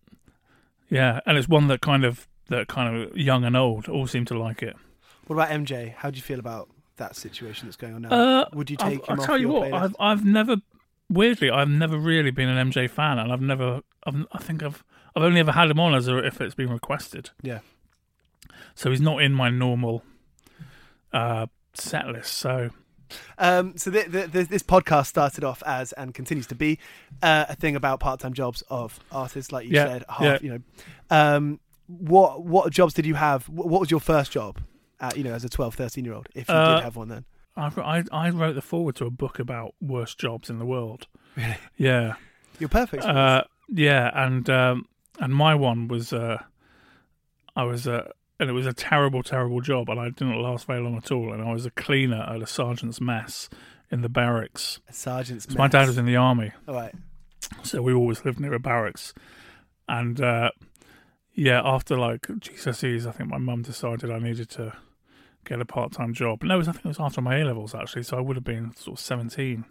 yeah, 0.88 1.20
and 1.26 1.36
it's 1.36 1.48
one 1.48 1.68
that 1.68 1.80
kind 1.80 2.04
of 2.04 2.26
that 2.48 2.68
kind 2.68 2.96
of 3.02 3.16
young 3.16 3.44
and 3.44 3.56
old 3.56 3.88
all 3.88 4.06
seem 4.06 4.24
to 4.26 4.38
like 4.38 4.62
it. 4.62 4.76
What 5.26 5.36
about 5.36 5.48
MJ? 5.48 5.94
How 5.94 6.10
do 6.10 6.16
you 6.16 6.22
feel 6.22 6.38
about 6.38 6.68
that 6.96 7.16
situation 7.16 7.66
that's 7.66 7.76
going 7.76 7.94
on 7.94 8.02
now? 8.02 8.10
Uh, 8.10 8.44
Would 8.54 8.70
you 8.70 8.76
take 8.76 9.00
him 9.00 9.04
I'll 9.08 9.20
off 9.20 9.26
tell 9.26 9.36
you 9.38 9.50
your 9.50 9.60
what, 9.60 9.70
playlist? 9.70 9.82
I've 9.84 9.96
I've 10.00 10.24
never 10.24 10.56
weirdly 11.10 11.50
I've 11.50 11.68
never 11.68 11.98
really 11.98 12.30
been 12.30 12.48
an 12.48 12.70
MJ 12.70 12.88
fan, 12.88 13.18
and 13.18 13.32
I've 13.32 13.40
never 13.42 13.82
I've, 14.06 14.24
I 14.32 14.38
think 14.38 14.62
I've 14.62 14.84
I've 15.14 15.22
only 15.22 15.40
ever 15.40 15.52
had 15.52 15.70
him 15.70 15.80
on 15.80 15.94
as 15.94 16.08
a, 16.08 16.18
if 16.18 16.40
it's 16.40 16.54
been 16.54 16.70
requested. 16.70 17.30
Yeah. 17.42 17.60
So 18.74 18.90
he's 18.90 19.00
not 19.00 19.22
in 19.22 19.32
my 19.32 19.48
normal 19.50 20.02
uh, 21.12 21.46
set 21.74 22.08
list. 22.08 22.34
So 22.34 22.70
Um, 23.38 23.76
so 23.76 23.90
th- 23.90 24.10
th- 24.10 24.32
th- 24.32 24.48
this 24.48 24.62
podcast 24.62 25.06
started 25.06 25.44
off 25.44 25.62
as 25.64 25.92
and 25.92 26.12
continues 26.14 26.46
to 26.48 26.54
be 26.54 26.78
uh, 27.22 27.46
a 27.48 27.54
thing 27.54 27.76
about 27.76 28.00
part-time 28.00 28.32
jobs 28.32 28.62
of 28.68 28.98
artists, 29.12 29.52
like 29.52 29.66
you 29.66 29.74
Yeah, 29.74 29.86
said. 29.86 30.04
Half, 30.08 30.20
yeah. 30.22 30.38
you 30.42 30.50
know, 30.50 30.60
um, 31.16 31.60
what 31.86 32.42
what 32.44 32.72
jobs 32.72 32.94
did 32.94 33.06
you 33.06 33.14
have? 33.14 33.48
What 33.48 33.80
was 33.80 33.90
your 33.90 34.00
first 34.00 34.32
job? 34.32 34.60
At, 34.98 35.16
you 35.18 35.24
know, 35.24 35.34
as 35.34 35.44
a 35.44 35.48
12, 35.50 35.74
13 35.74 36.04
year 36.04 36.14
old, 36.14 36.26
if 36.34 36.48
you 36.48 36.54
Uh, 36.54 36.76
did 36.76 36.84
have 36.84 36.96
one 36.96 37.08
then. 37.08 37.24
I, 37.54 37.70
I 37.80 38.04
I 38.26 38.30
wrote 38.30 38.54
the 38.54 38.62
forward 38.62 38.96
to 38.96 39.04
a 39.06 39.10
book 39.10 39.38
about 39.38 39.74
worst 39.80 40.18
jobs 40.18 40.50
in 40.50 40.58
the 40.58 40.64
world. 40.66 41.06
Really? 41.36 41.56
Yeah. 41.76 42.14
You're 42.58 42.70
perfect. 42.70 43.04
Uh, 43.04 43.44
yeah, 43.68 44.10
and 44.14 44.48
um, 44.50 44.86
and 45.20 45.34
my 45.34 45.54
one 45.54 45.86
was 45.88 46.12
uh, 46.14 46.42
I 47.54 47.62
was 47.64 47.86
uh, 47.86 48.10
and 48.38 48.50
it 48.50 48.52
was 48.52 48.66
a 48.66 48.72
terrible, 48.72 49.22
terrible 49.22 49.60
job, 49.60 49.88
and 49.88 49.98
I 50.00 50.10
didn't 50.10 50.40
last 50.40 50.66
very 50.66 50.80
long 50.80 50.96
at 50.96 51.10
all. 51.10 51.32
And 51.32 51.42
I 51.42 51.52
was 51.52 51.66
a 51.66 51.70
cleaner 51.70 52.22
at 52.22 52.42
a 52.42 52.46
sergeant's 52.46 53.00
mess 53.00 53.48
in 53.90 54.02
the 54.02 54.08
barracks. 54.08 54.80
this. 54.86 54.96
sergeant's. 54.98 55.46
So 55.52 55.58
my 55.58 55.68
dad 55.68 55.86
was 55.86 55.98
in 55.98 56.06
the 56.06 56.16
army, 56.16 56.52
All 56.68 56.74
right. 56.74 56.94
so 57.62 57.82
we 57.82 57.92
always 57.94 58.24
lived 58.24 58.40
near 58.40 58.54
a 58.54 58.58
barracks. 58.58 59.14
And 59.88 60.20
uh, 60.20 60.50
yeah, 61.34 61.60
after 61.64 61.96
like 61.96 62.22
GCSEs, 62.22 63.06
I 63.06 63.12
think 63.12 63.30
my 63.30 63.38
mum 63.38 63.62
decided 63.62 64.10
I 64.10 64.18
needed 64.18 64.50
to 64.50 64.72
get 65.44 65.60
a 65.60 65.64
part-time 65.64 66.12
job. 66.12 66.42
No, 66.42 66.54
it 66.56 66.58
was, 66.58 66.68
I 66.68 66.72
think 66.72 66.86
it 66.86 66.88
was 66.88 66.98
after 67.00 67.20
my 67.20 67.38
A 67.38 67.44
levels 67.44 67.74
actually, 67.74 68.02
so 68.02 68.16
I 68.16 68.20
would 68.20 68.36
have 68.36 68.44
been 68.44 68.74
sort 68.74 68.98
of 68.98 69.04
seventeen. 69.04 69.64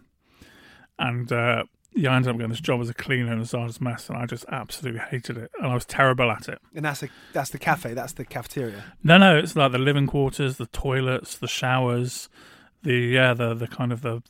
And 0.98 1.30
uh, 1.30 1.64
yeah, 1.96 2.12
I 2.12 2.16
ended 2.16 2.30
up 2.30 2.36
getting 2.36 2.50
this 2.50 2.60
job 2.60 2.80
as 2.82 2.90
a 2.90 2.94
cleaner 2.94 3.32
in 3.32 3.40
a 3.40 3.46
sergeant's 3.46 3.80
mess, 3.80 4.10
and 4.10 4.18
I 4.18 4.26
just 4.26 4.44
absolutely 4.52 5.00
hated 5.00 5.38
it, 5.38 5.50
and 5.58 5.70
I 5.70 5.74
was 5.74 5.86
terrible 5.86 6.30
at 6.30 6.46
it. 6.46 6.58
And 6.74 6.84
that's 6.84 7.02
a, 7.02 7.08
that's 7.32 7.50
the 7.50 7.58
cafe. 7.58 7.94
That's 7.94 8.12
the 8.12 8.26
cafeteria. 8.26 8.84
No, 9.02 9.16
no, 9.16 9.38
it's 9.38 9.56
like 9.56 9.72
the 9.72 9.78
living 9.78 10.06
quarters, 10.06 10.58
the 10.58 10.66
toilets, 10.66 11.38
the 11.38 11.48
showers, 11.48 12.28
the 12.82 12.94
yeah, 12.94 13.32
the 13.32 13.54
the 13.54 13.66
kind 13.66 13.92
of 13.92 14.02
the 14.02 14.22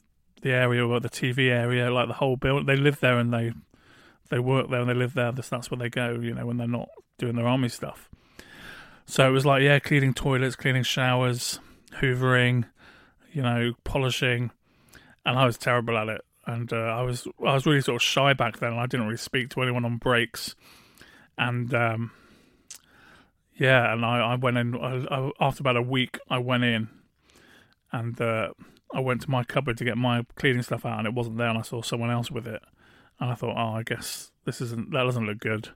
the 0.42 0.52
area 0.52 0.86
or 0.86 1.00
the 1.00 1.10
TV 1.10 1.50
area, 1.50 1.90
like 1.90 2.06
the 2.06 2.14
whole 2.14 2.36
building. 2.36 2.66
They 2.66 2.76
live 2.76 3.00
there 3.00 3.18
and 3.18 3.32
they 3.34 3.52
they 4.30 4.38
work 4.38 4.70
there 4.70 4.80
and 4.80 4.88
they 4.88 4.94
live 4.94 5.14
there. 5.14 5.32
That's 5.32 5.48
that's 5.48 5.68
where 5.68 5.78
they 5.78 5.88
go, 5.88 6.20
you 6.20 6.34
know, 6.34 6.46
when 6.46 6.58
they're 6.58 6.68
not 6.68 6.88
doing 7.18 7.34
their 7.34 7.48
army 7.48 7.68
stuff. 7.68 8.08
So 9.06 9.26
it 9.28 9.32
was 9.32 9.44
like 9.44 9.62
yeah, 9.62 9.80
cleaning 9.80 10.14
toilets, 10.14 10.54
cleaning 10.54 10.84
showers, 10.84 11.58
hoovering, 12.00 12.66
you 13.32 13.42
know, 13.42 13.72
polishing, 13.82 14.52
and 15.24 15.36
I 15.36 15.46
was 15.46 15.58
terrible 15.58 15.98
at 15.98 16.08
it. 16.08 16.20
And 16.46 16.72
uh, 16.72 16.76
I 16.76 17.02
was 17.02 17.26
I 17.44 17.54
was 17.54 17.66
really 17.66 17.80
sort 17.80 17.96
of 17.96 18.02
shy 18.02 18.32
back 18.32 18.58
then. 18.58 18.72
I 18.74 18.86
didn't 18.86 19.06
really 19.06 19.18
speak 19.18 19.50
to 19.50 19.62
anyone 19.62 19.84
on 19.84 19.96
breaks, 19.96 20.54
and 21.36 21.72
um, 21.74 22.12
yeah, 23.56 23.92
and 23.92 24.04
I, 24.04 24.20
I 24.20 24.34
went 24.36 24.56
in 24.56 24.76
I, 24.76 25.06
I, 25.10 25.30
after 25.40 25.62
about 25.62 25.76
a 25.76 25.82
week. 25.82 26.18
I 26.30 26.38
went 26.38 26.62
in, 26.62 26.88
and 27.90 28.20
uh, 28.20 28.50
I 28.94 29.00
went 29.00 29.22
to 29.22 29.30
my 29.30 29.42
cupboard 29.42 29.76
to 29.78 29.84
get 29.84 29.96
my 29.96 30.24
cleaning 30.36 30.62
stuff 30.62 30.86
out, 30.86 30.98
and 30.98 31.06
it 31.06 31.14
wasn't 31.14 31.38
there. 31.38 31.48
And 31.48 31.58
I 31.58 31.62
saw 31.62 31.82
someone 31.82 32.10
else 32.10 32.30
with 32.30 32.46
it, 32.46 32.62
and 33.18 33.30
I 33.30 33.34
thought, 33.34 33.56
oh, 33.56 33.74
I 33.74 33.82
guess 33.82 34.30
this 34.44 34.60
isn't 34.60 34.92
that 34.92 35.02
doesn't 35.02 35.26
look 35.26 35.40
good. 35.40 35.70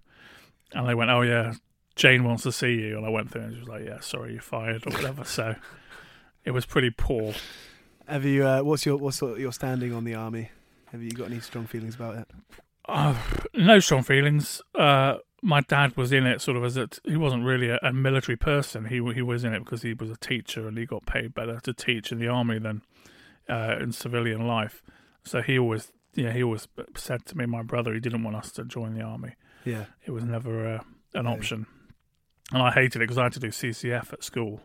And 0.72 0.88
they 0.88 0.94
went, 0.94 1.10
oh 1.10 1.22
yeah, 1.22 1.54
Jane 1.96 2.24
wants 2.24 2.44
to 2.44 2.52
see 2.52 2.74
you, 2.74 2.96
and 2.96 3.04
I 3.04 3.10
went 3.10 3.30
through 3.30 3.42
and 3.42 3.54
she 3.54 3.60
was 3.60 3.68
like, 3.68 3.84
yeah, 3.84 4.00
sorry, 4.00 4.34
you're 4.34 4.42
fired 4.42 4.86
or 4.86 4.90
whatever. 4.90 5.24
so 5.24 5.56
it 6.44 6.52
was 6.52 6.64
pretty 6.64 6.90
poor. 6.90 7.34
Have 8.06 8.24
you? 8.24 8.46
Uh, 8.46 8.62
what's 8.62 8.86
your 8.86 8.96
what's 8.96 9.20
your 9.20 9.52
standing 9.52 9.92
on 9.92 10.04
the 10.04 10.14
army? 10.14 10.50
Have 10.92 11.02
you 11.02 11.10
got 11.10 11.30
any 11.30 11.40
strong 11.40 11.66
feelings 11.66 11.94
about 11.94 12.16
it? 12.16 12.28
Uh, 12.88 13.14
no 13.54 13.78
strong 13.78 14.02
feelings. 14.02 14.60
Uh, 14.74 15.18
my 15.42 15.60
dad 15.62 15.96
was 15.96 16.12
in 16.12 16.26
it 16.26 16.40
sort 16.40 16.56
of 16.56 16.64
as 16.64 16.76
a 16.76 16.88
he 17.04 17.16
wasn't 17.16 17.44
really 17.44 17.68
a, 17.68 17.78
a, 17.82 17.92
military 17.92 18.36
person. 18.36 18.86
He 18.86 18.96
he 19.14 19.22
was 19.22 19.44
in 19.44 19.54
it 19.54 19.60
because 19.60 19.82
he 19.82 19.94
was 19.94 20.10
a 20.10 20.16
teacher 20.16 20.66
and 20.66 20.76
he 20.76 20.86
got 20.86 21.06
paid 21.06 21.32
better 21.32 21.60
to 21.60 21.72
teach 21.72 22.12
in 22.12 22.18
the 22.18 22.28
army 22.28 22.58
than 22.58 22.82
uh, 23.48 23.76
in 23.80 23.92
civilian 23.92 24.46
life. 24.46 24.82
So 25.24 25.40
he 25.40 25.58
always 25.58 25.92
yeah 26.14 26.32
he 26.32 26.42
always 26.42 26.66
said 26.96 27.24
to 27.26 27.38
me, 27.38 27.46
my 27.46 27.62
brother, 27.62 27.94
he 27.94 28.00
didn't 28.00 28.24
want 28.24 28.36
us 28.36 28.50
to 28.52 28.64
join 28.64 28.94
the 28.94 29.02
army. 29.02 29.34
Yeah, 29.64 29.84
it 30.04 30.10
was 30.10 30.24
never 30.24 30.74
uh, 30.74 30.80
an 31.14 31.26
option, 31.26 31.66
and 32.52 32.62
I 32.62 32.70
hated 32.70 32.96
it 32.96 33.00
because 33.00 33.18
I 33.18 33.24
had 33.24 33.32
to 33.34 33.40
do 33.40 33.48
CCF 33.48 34.12
at 34.12 34.24
school. 34.24 34.60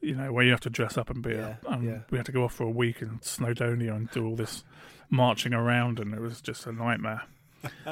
You 0.00 0.14
know 0.14 0.32
where 0.32 0.44
you 0.44 0.52
have 0.52 0.60
to 0.60 0.70
dress 0.70 0.96
up 0.96 1.10
and 1.10 1.22
be, 1.22 1.30
yeah, 1.30 1.56
a, 1.66 1.70
and 1.72 1.84
yeah. 1.84 1.98
we 2.10 2.18
had 2.18 2.26
to 2.26 2.32
go 2.32 2.44
off 2.44 2.54
for 2.54 2.64
a 2.64 2.70
week 2.70 3.02
in 3.02 3.18
Snowdonia 3.18 3.94
and 3.94 4.10
do 4.10 4.24
all 4.24 4.36
this 4.36 4.62
marching 5.10 5.54
around, 5.54 5.98
and 5.98 6.14
it 6.14 6.20
was 6.20 6.40
just 6.40 6.66
a 6.66 6.72
nightmare. 6.72 7.22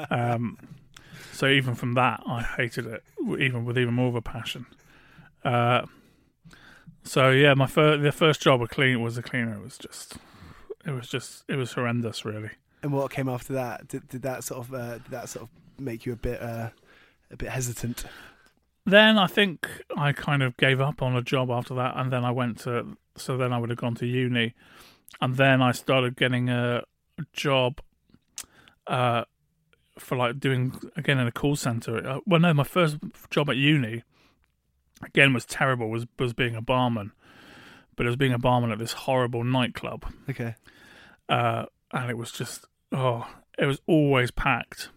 um, 0.09 0.57
so 1.33 1.47
even 1.47 1.75
from 1.75 1.93
that, 1.93 2.21
I 2.25 2.41
hated 2.41 2.85
it, 2.85 3.03
even 3.39 3.65
with 3.65 3.77
even 3.77 3.93
more 3.93 4.07
of 4.07 4.15
a 4.15 4.21
passion. 4.21 4.65
Uh, 5.43 5.85
so 7.03 7.29
yeah, 7.29 7.53
my 7.53 7.67
first 7.67 8.01
the 8.01 8.11
first 8.11 8.41
job 8.41 8.61
of 8.61 8.69
clean 8.69 9.01
was 9.01 9.17
a 9.17 9.21
cleaner. 9.21 9.55
It 9.55 9.63
was 9.63 9.77
just, 9.77 10.17
it 10.85 10.91
was 10.91 11.07
just, 11.07 11.43
it 11.47 11.55
was 11.55 11.73
horrendous, 11.73 12.25
really. 12.25 12.51
And 12.81 12.91
what 12.91 13.11
came 13.11 13.29
after 13.29 13.53
that? 13.53 13.87
Did, 13.87 14.07
did 14.07 14.21
that 14.23 14.43
sort 14.43 14.65
of 14.65 14.73
uh, 14.73 14.93
did 14.99 15.11
that 15.11 15.29
sort 15.29 15.43
of 15.43 15.49
make 15.79 16.05
you 16.05 16.13
a 16.13 16.17
bit 16.17 16.41
uh, 16.41 16.69
a 17.31 17.37
bit 17.37 17.49
hesitant? 17.49 18.05
Then 18.85 19.17
I 19.17 19.25
think 19.27 19.67
I 19.97 20.11
kind 20.13 20.43
of 20.43 20.55
gave 20.57 20.79
up 20.79 21.01
on 21.01 21.15
a 21.15 21.21
job 21.21 21.49
after 21.49 21.73
that, 21.75 21.97
and 21.97 22.11
then 22.11 22.23
I 22.23 22.31
went 22.31 22.59
to. 22.59 22.97
So 23.17 23.37
then 23.37 23.53
I 23.53 23.57
would 23.57 23.69
have 23.69 23.79
gone 23.79 23.95
to 23.95 24.05
uni, 24.05 24.53
and 25.21 25.35
then 25.35 25.61
I 25.61 25.71
started 25.71 26.15
getting 26.15 26.49
a, 26.49 26.77
a 26.77 26.83
job 27.33 27.81
uh, 28.87 29.25
for 29.97 30.17
like 30.17 30.39
doing 30.39 30.79
again 30.95 31.19
in 31.19 31.27
a 31.27 31.31
call 31.31 31.55
center. 31.55 32.05
Uh, 32.05 32.19
well, 32.25 32.39
no, 32.39 32.53
my 32.53 32.63
first 32.63 32.97
job 33.29 33.49
at 33.49 33.57
uni 33.57 34.03
again 35.03 35.33
was 35.33 35.45
terrible. 35.45 35.89
Was 35.89 36.05
was 36.19 36.33
being 36.33 36.55
a 36.55 36.61
barman, 36.61 37.11
but 37.95 38.05
it 38.05 38.09
was 38.09 38.17
being 38.17 38.33
a 38.33 38.39
barman 38.39 38.71
at 38.71 38.79
this 38.79 38.93
horrible 38.93 39.43
nightclub. 39.43 40.05
Okay, 40.29 40.55
uh, 41.29 41.65
and 41.91 42.09
it 42.09 42.17
was 42.17 42.31
just 42.31 42.65
oh, 42.91 43.27
it 43.57 43.65
was 43.65 43.81
always 43.87 44.31
packed. 44.31 44.89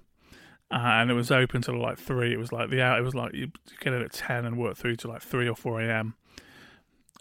Uh, 0.71 0.77
and 1.01 1.11
it 1.11 1.15
was 1.15 1.31
open 1.31 1.63
till 1.63 1.81
like 1.81 1.99
three. 1.99 2.31
It 2.31 2.39
was 2.39 2.53
like 2.53 2.69
the 2.69 2.83
hour. 2.83 2.99
It 2.99 3.03
was 3.03 3.15
like 3.15 3.33
you 3.35 3.51
get 3.81 3.95
in 3.95 4.03
at 4.03 4.13
ten 4.13 4.45
and 4.45 4.59
work 4.59 4.77
through 4.77 4.97
to 4.97 5.09
like 5.09 5.23
three 5.23 5.49
or 5.49 5.55
four 5.55 5.81
a.m. 5.81 6.15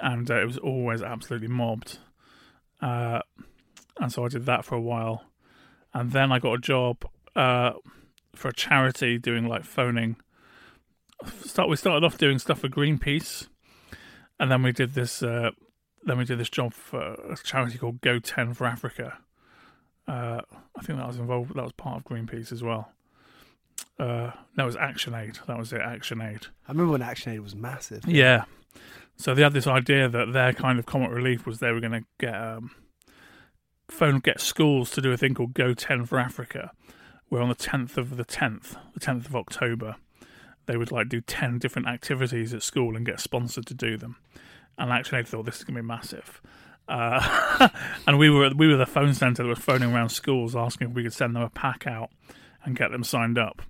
And 0.02 0.30
uh, 0.30 0.42
it 0.42 0.46
was 0.46 0.58
always 0.58 1.02
absolutely 1.02 1.48
mobbed. 1.48 2.00
And 4.00 4.12
so 4.12 4.26
I 4.26 4.28
did 4.28 4.46
that 4.46 4.66
for 4.66 4.76
a 4.76 4.82
while, 4.82 5.24
and 5.94 6.12
then 6.12 6.32
I 6.32 6.40
got 6.40 6.54
a 6.54 6.60
job 6.60 7.06
uh, 7.36 7.74
for 8.36 8.50
a 8.50 8.54
charity 8.54 9.18
doing 9.18 9.48
like 9.48 9.64
phoning. 9.64 10.18
Start 11.44 11.70
we 11.70 11.76
started 11.76 12.06
off 12.06 12.18
doing 12.18 12.38
stuff 12.38 12.60
for 12.60 12.70
Greenpeace, 12.70 13.48
and 14.40 14.52
then 14.52 14.62
we 14.62 14.72
did 14.72 14.94
this. 14.94 15.24
Uh, 15.24 15.52
then 16.04 16.18
we 16.18 16.26
did 16.26 16.40
this 16.40 16.50
job 16.50 16.74
for 16.74 17.00
a 17.02 17.38
charity 17.44 17.78
called 17.78 18.02
Go 18.02 18.20
Ten 18.20 18.54
for 18.54 18.66
Africa. 18.66 19.18
Uh, 20.08 20.42
I 20.78 20.82
think 20.84 21.00
that 21.00 21.08
was 21.08 21.18
involved. 21.18 21.56
That 21.56 21.64
was 21.64 21.74
part 21.74 21.98
of 21.98 22.04
Greenpeace 22.06 22.52
as 22.52 22.64
well. 22.64 22.92
Uh, 24.00 24.32
that 24.56 24.64
was 24.64 24.76
Action 24.76 25.14
Aid. 25.14 25.40
That 25.48 25.58
was 25.58 25.74
it. 25.74 25.82
Action 25.82 26.22
Aid. 26.22 26.48
I 26.68 26.72
remember 26.72 26.94
when 26.94 27.02
Action 27.02 27.34
Aid 27.34 27.42
was 27.42 27.56
massive. 27.56 28.08
Yeah. 28.08 28.46
So 29.18 29.34
they 29.34 29.42
had 29.42 29.54
this 29.54 29.68
idea 29.68 30.08
that 30.08 30.34
their 30.34 30.54
kind 30.54 30.78
of 30.78 30.86
comic 30.86 31.10
relief 31.10 31.46
was 31.48 31.60
they 31.60 31.72
were 31.72 31.80
going 31.80 32.04
to 32.04 32.04
get 32.20 32.36
um, 32.36 32.72
phone 33.90 34.20
get 34.20 34.40
schools 34.40 34.92
to 34.92 35.02
do 35.02 35.12
a 35.12 35.18
thing 35.18 35.34
called 35.34 35.54
Go 35.54 35.74
Ten 35.74 36.06
for 36.06 36.20
Africa, 36.20 36.72
where 37.30 37.42
on 37.42 37.50
the 37.50 37.56
10th 37.56 37.98
of 37.98 38.18
the 38.18 38.26
10th, 38.26 38.76
the 38.94 39.00
10th 39.00 39.26
of 39.26 39.36
October, 39.36 39.96
they 40.66 40.78
would 40.78 40.92
like 40.92 41.10
do 41.10 41.22
10 41.22 41.60
different 41.60 41.88
activities 41.88 42.54
at 42.54 42.62
school 42.62 42.96
and 42.96 43.06
get 43.06 43.20
sponsored 43.20 43.66
to 43.66 43.74
do 43.74 43.98
them. 43.98 44.18
And 44.78 44.92
actually, 44.92 45.20
I 45.20 45.24
thought 45.24 45.46
this 45.46 45.58
is 45.58 45.64
going 45.64 45.76
to 45.76 45.82
be 45.82 45.88
massive. 45.88 46.42
Uh, 46.88 47.70
and 48.08 48.18
we 48.18 48.30
were 48.30 48.52
we 48.56 48.68
were 48.68 48.78
the 48.78 48.86
phone 48.86 49.14
centre 49.14 49.44
that 49.44 49.50
was 49.50 49.60
phoning 49.60 49.92
around 49.94 50.10
schools 50.10 50.56
asking 50.56 50.90
if 50.90 50.94
we 50.94 51.04
could 51.04 51.14
send 51.14 51.36
them 51.36 51.44
a 51.44 51.50
pack 51.50 51.86
out 51.86 52.12
and 52.64 52.78
get 52.78 52.92
them 52.92 53.04
signed 53.04 53.38
up. 53.38 53.62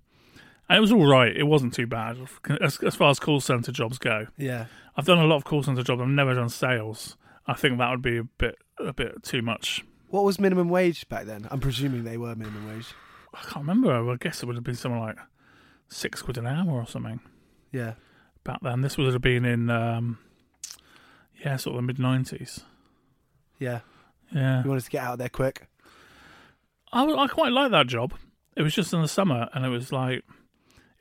And 0.70 0.78
it 0.78 0.82
was 0.82 0.92
all 0.92 1.06
right. 1.06 1.36
It 1.36 1.46
wasn't 1.46 1.74
too 1.74 1.88
bad 1.88 2.18
as, 2.62 2.78
as 2.84 2.96
far 2.96 3.10
as 3.10 3.20
call 3.20 3.40
centre 3.40 3.72
jobs 3.72 3.98
go. 3.98 4.28
Yeah, 4.38 4.66
I've 4.96 5.06
done 5.06 5.20
a 5.20 5.26
lot 5.26 5.38
of 5.38 5.46
call 5.46 5.64
centre 5.64 5.82
jobs. 5.82 6.02
I've 6.02 6.10
never 6.10 6.36
done 6.36 6.50
sales. 6.50 7.16
I 7.48 7.54
think 7.54 7.78
that 7.78 7.90
would 7.90 8.02
be 8.02 8.18
a 8.18 8.24
bit 8.24 8.58
a 8.78 8.94
bit 8.94 9.24
too 9.24 9.42
much. 9.42 9.84
What 10.10 10.24
was 10.24 10.40
minimum 10.40 10.70
wage 10.70 11.08
back 11.10 11.26
then? 11.26 11.48
I'm 11.52 11.60
presuming 11.60 12.04
they 12.04 12.18
were 12.18 12.36
minimum 12.36 12.68
wage. 12.68 12.94
I 13.34 13.42
can't 13.42 13.68
remember. 13.68 13.92
I 13.94 14.16
guess 14.16 14.42
it 14.42 14.46
would 14.46 14.56
have 14.56 14.64
been 14.64 14.76
something 14.76 15.00
like 15.00 15.18
six 15.90 16.22
quid 16.22 16.38
an 16.38 16.48
hour 16.48 16.72
or 16.72 16.88
something. 16.88 17.20
Yeah. 17.72 17.94
Back 18.44 18.60
then, 18.62 18.82
this 18.82 18.98
would 18.98 19.12
have 19.12 19.22
been 19.22 19.44
in, 19.44 19.70
um, 19.70 20.20
yeah, 21.44 21.58
sort 21.58 21.76
of 21.76 21.82
the 21.82 21.88
mid 21.88 22.00
nineties. 22.00 22.62
Yeah. 23.60 23.82
Yeah. 24.34 24.64
You 24.64 24.70
wanted 24.70 24.86
to 24.86 24.90
get 24.90 25.04
out 25.04 25.18
there 25.18 25.30
quick. 25.30 25.68
I, 26.92 27.06
I 27.06 27.28
quite 27.28 27.52
like 27.52 27.72
that 27.72 27.88
job. 27.88 28.14
It 28.56 28.62
was 28.62 28.74
just 28.74 28.94
in 28.94 29.02
the 29.02 29.08
summer, 29.08 29.50
and 29.54 29.66
it 29.66 29.70
was 29.70 29.92
like, 29.92 30.24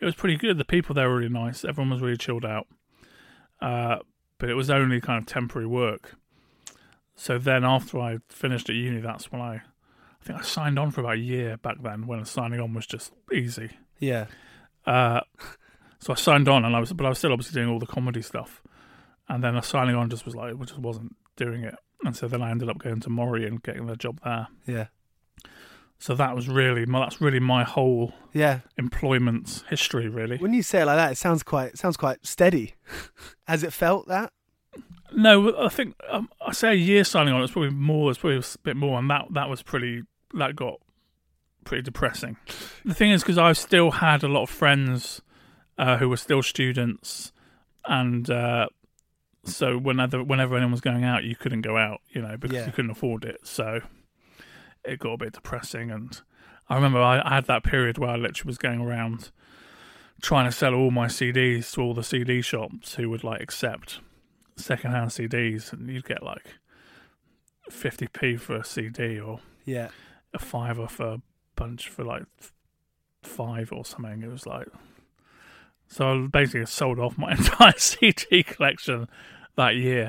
it 0.01 0.05
was 0.05 0.15
pretty 0.15 0.37
good. 0.37 0.59
The 0.59 0.65
people 0.65 0.95
there 0.95 1.09
were 1.09 1.17
really 1.19 1.29
nice. 1.29 1.65
Everyone 1.65 1.91
was 1.91 2.03
really 2.03 2.17
chilled 2.17 2.45
out. 2.45 2.67
Uh, 3.63 3.99
but 4.39 4.51
it 4.51 4.55
was 4.55 4.69
only 4.69 5.01
kind 5.01 5.19
of 5.19 5.27
temporary 5.27 5.67
work. 5.67 6.17
So 7.17 7.39
then, 7.39 7.65
after 7.65 7.99
I 7.99 8.19
finished 8.29 8.69
at 8.69 8.77
uni, 8.77 9.01
that's 9.01 9.33
when 9.33 9.41
I 9.41 9.55
I 9.55 10.25
think 10.25 10.39
I 10.39 10.43
signed 10.43 10.79
on 10.79 10.91
for 10.91 11.01
about 11.01 11.15
a 11.15 11.19
year 11.19 11.57
back 11.57 11.77
then 11.83 12.07
when 12.07 12.25
signing 12.25 12.61
on 12.61 12.75
was 12.75 12.87
just 12.87 13.13
easy. 13.33 13.71
Yeah. 13.99 14.27
Uh, 14.85 15.21
so 15.99 16.13
I 16.13 16.17
signed 16.17 16.49
on, 16.49 16.65
and 16.65 16.77
I 16.77 16.81
was, 16.81 16.93
but 16.93 17.07
I 17.07 17.09
was 17.09 17.19
still 17.19 17.33
obviously 17.33 17.55
doing 17.61 17.73
all 17.73 17.79
the 17.79 17.87
comedy 17.87 18.23
stuff. 18.23 18.63
And 19.29 19.43
then 19.43 19.61
signing 19.63 19.97
on 19.97 20.11
just 20.11 20.25
was 20.25 20.37
like, 20.37 20.53
it 20.53 20.61
just 20.61 20.79
wasn't 20.79 21.17
doing 21.37 21.65
it. 21.65 21.75
And 22.05 22.17
so 22.17 22.29
then 22.29 22.43
I 22.43 22.51
ended 22.51 22.69
up 22.69 22.79
going 22.79 23.01
to 23.01 23.11
Mori 23.11 23.47
and 23.47 23.63
getting 23.63 23.87
the 23.87 23.97
job 23.97 24.21
there. 24.23 24.49
Yeah. 24.67 24.87
So 25.99 26.15
that 26.15 26.37
was 26.37 26.49
really 26.49 26.85
my, 26.85 27.01
that's 27.01 27.21
really 27.21 27.41
my 27.41 27.65
whole 27.65 28.13
yeah 28.35 28.61
employment 28.77 29.65
history. 29.71 30.09
Really, 30.09 30.37
when 30.37 30.53
you 30.53 30.63
say 30.63 30.83
it 30.83 30.85
like 30.85 30.97
that, 30.97 31.13
it 31.13 31.17
sounds 31.17 31.43
quite 31.43 31.69
it 31.69 31.79
sounds 31.79 31.97
quite 31.97 32.27
steady. 32.27 32.75
Has 33.47 33.63
it 33.63 33.73
felt 33.73 34.07
that? 34.09 34.33
No, 35.13 35.57
I 35.65 35.69
think 35.69 35.95
um, 36.09 36.29
I 36.45 36.53
say 36.53 36.71
a 36.73 36.75
year 36.75 37.05
signing 37.05 37.33
on. 37.35 37.43
It's 37.43 37.53
probably 37.53 37.71
more. 37.71 38.11
It's 38.11 38.19
probably 38.19 38.39
a 38.39 38.43
bit 38.63 38.77
more, 38.77 38.99
and 38.99 39.09
that 39.11 39.27
that 39.33 39.49
was 39.49 39.63
pretty 39.63 40.03
that 40.35 40.57
got 40.57 40.81
pretty 41.65 41.83
depressing. 41.83 42.37
The 42.85 42.95
thing 42.95 43.11
is, 43.11 43.23
because 43.23 43.39
I 43.39 43.53
still 43.53 43.91
had 43.93 44.23
a 44.23 44.29
lot 44.29 44.43
of 44.45 44.51
friends 44.51 45.21
uh, 45.79 45.97
who 45.99 46.09
were 46.09 46.17
still 46.17 46.43
students, 46.43 47.33
and 47.87 48.29
uh, 48.31 48.69
so 49.45 49.79
whenever 49.79 50.23
whenever 50.25 50.57
anyone 50.57 50.73
was 50.73 50.81
going 50.81 51.05
out, 51.05 51.25
you 51.25 51.37
couldn't 51.37 51.63
go 51.63 51.77
out, 51.77 52.01
you 52.11 52.21
know, 52.23 52.37
because 52.37 52.55
Yeah. 52.57 52.67
you 52.67 52.73
couldn't 52.73 52.91
afford 52.91 53.25
it. 53.25 53.41
So 53.47 53.81
it 54.85 54.99
got 54.99 55.13
a 55.13 55.17
bit 55.19 55.33
depressing, 55.35 55.91
and 55.91 56.21
I 56.69 56.75
remember 56.75 57.01
I, 57.01 57.21
I 57.25 57.35
had 57.37 57.47
that 57.47 57.63
period 57.63 57.99
where 57.99 58.11
I 58.11 58.17
literally 58.17 58.49
was 58.49 58.59
going 58.59 58.81
around 58.81 59.31
trying 60.23 60.47
to 60.47 60.53
sell 60.53 60.75
all 60.75 60.91
my 60.91 61.07
CDs 61.07 61.73
to 61.75 61.83
all 61.83 61.93
the 61.95 62.03
CD 62.03 62.41
shops 62.41 62.95
who 62.95 63.11
would 63.11 63.23
like 63.23 63.41
accept 63.43 64.01
secondhand 64.57 65.11
CDs, 65.11 65.73
and 65.73 65.89
you'd 65.89 66.05
get 66.05 66.23
like 66.23 66.47
fifty 67.71 68.07
p 68.09 68.37
for 68.37 68.57
a 68.57 68.65
CD 68.65 69.19
or 69.21 69.41
Yeah. 69.65 69.89
a 70.33 70.39
fiver 70.39 70.87
for 70.89 71.07
a 71.15 71.21
bunch 71.57 71.89
for 71.89 72.05
like 72.05 72.25
five 73.23 73.73
or 73.73 73.85
something. 73.85 74.23
It 74.23 74.31
was 74.31 74.47
like 74.47 74.69
so 75.89 76.25
I 76.25 76.27
basically 76.27 76.67
sold 76.67 76.99
off 76.99 77.17
my 77.19 77.31
entire 77.37 77.75
CD 77.77 78.43
collection 78.43 79.09
that 79.57 79.77
year. 79.77 80.09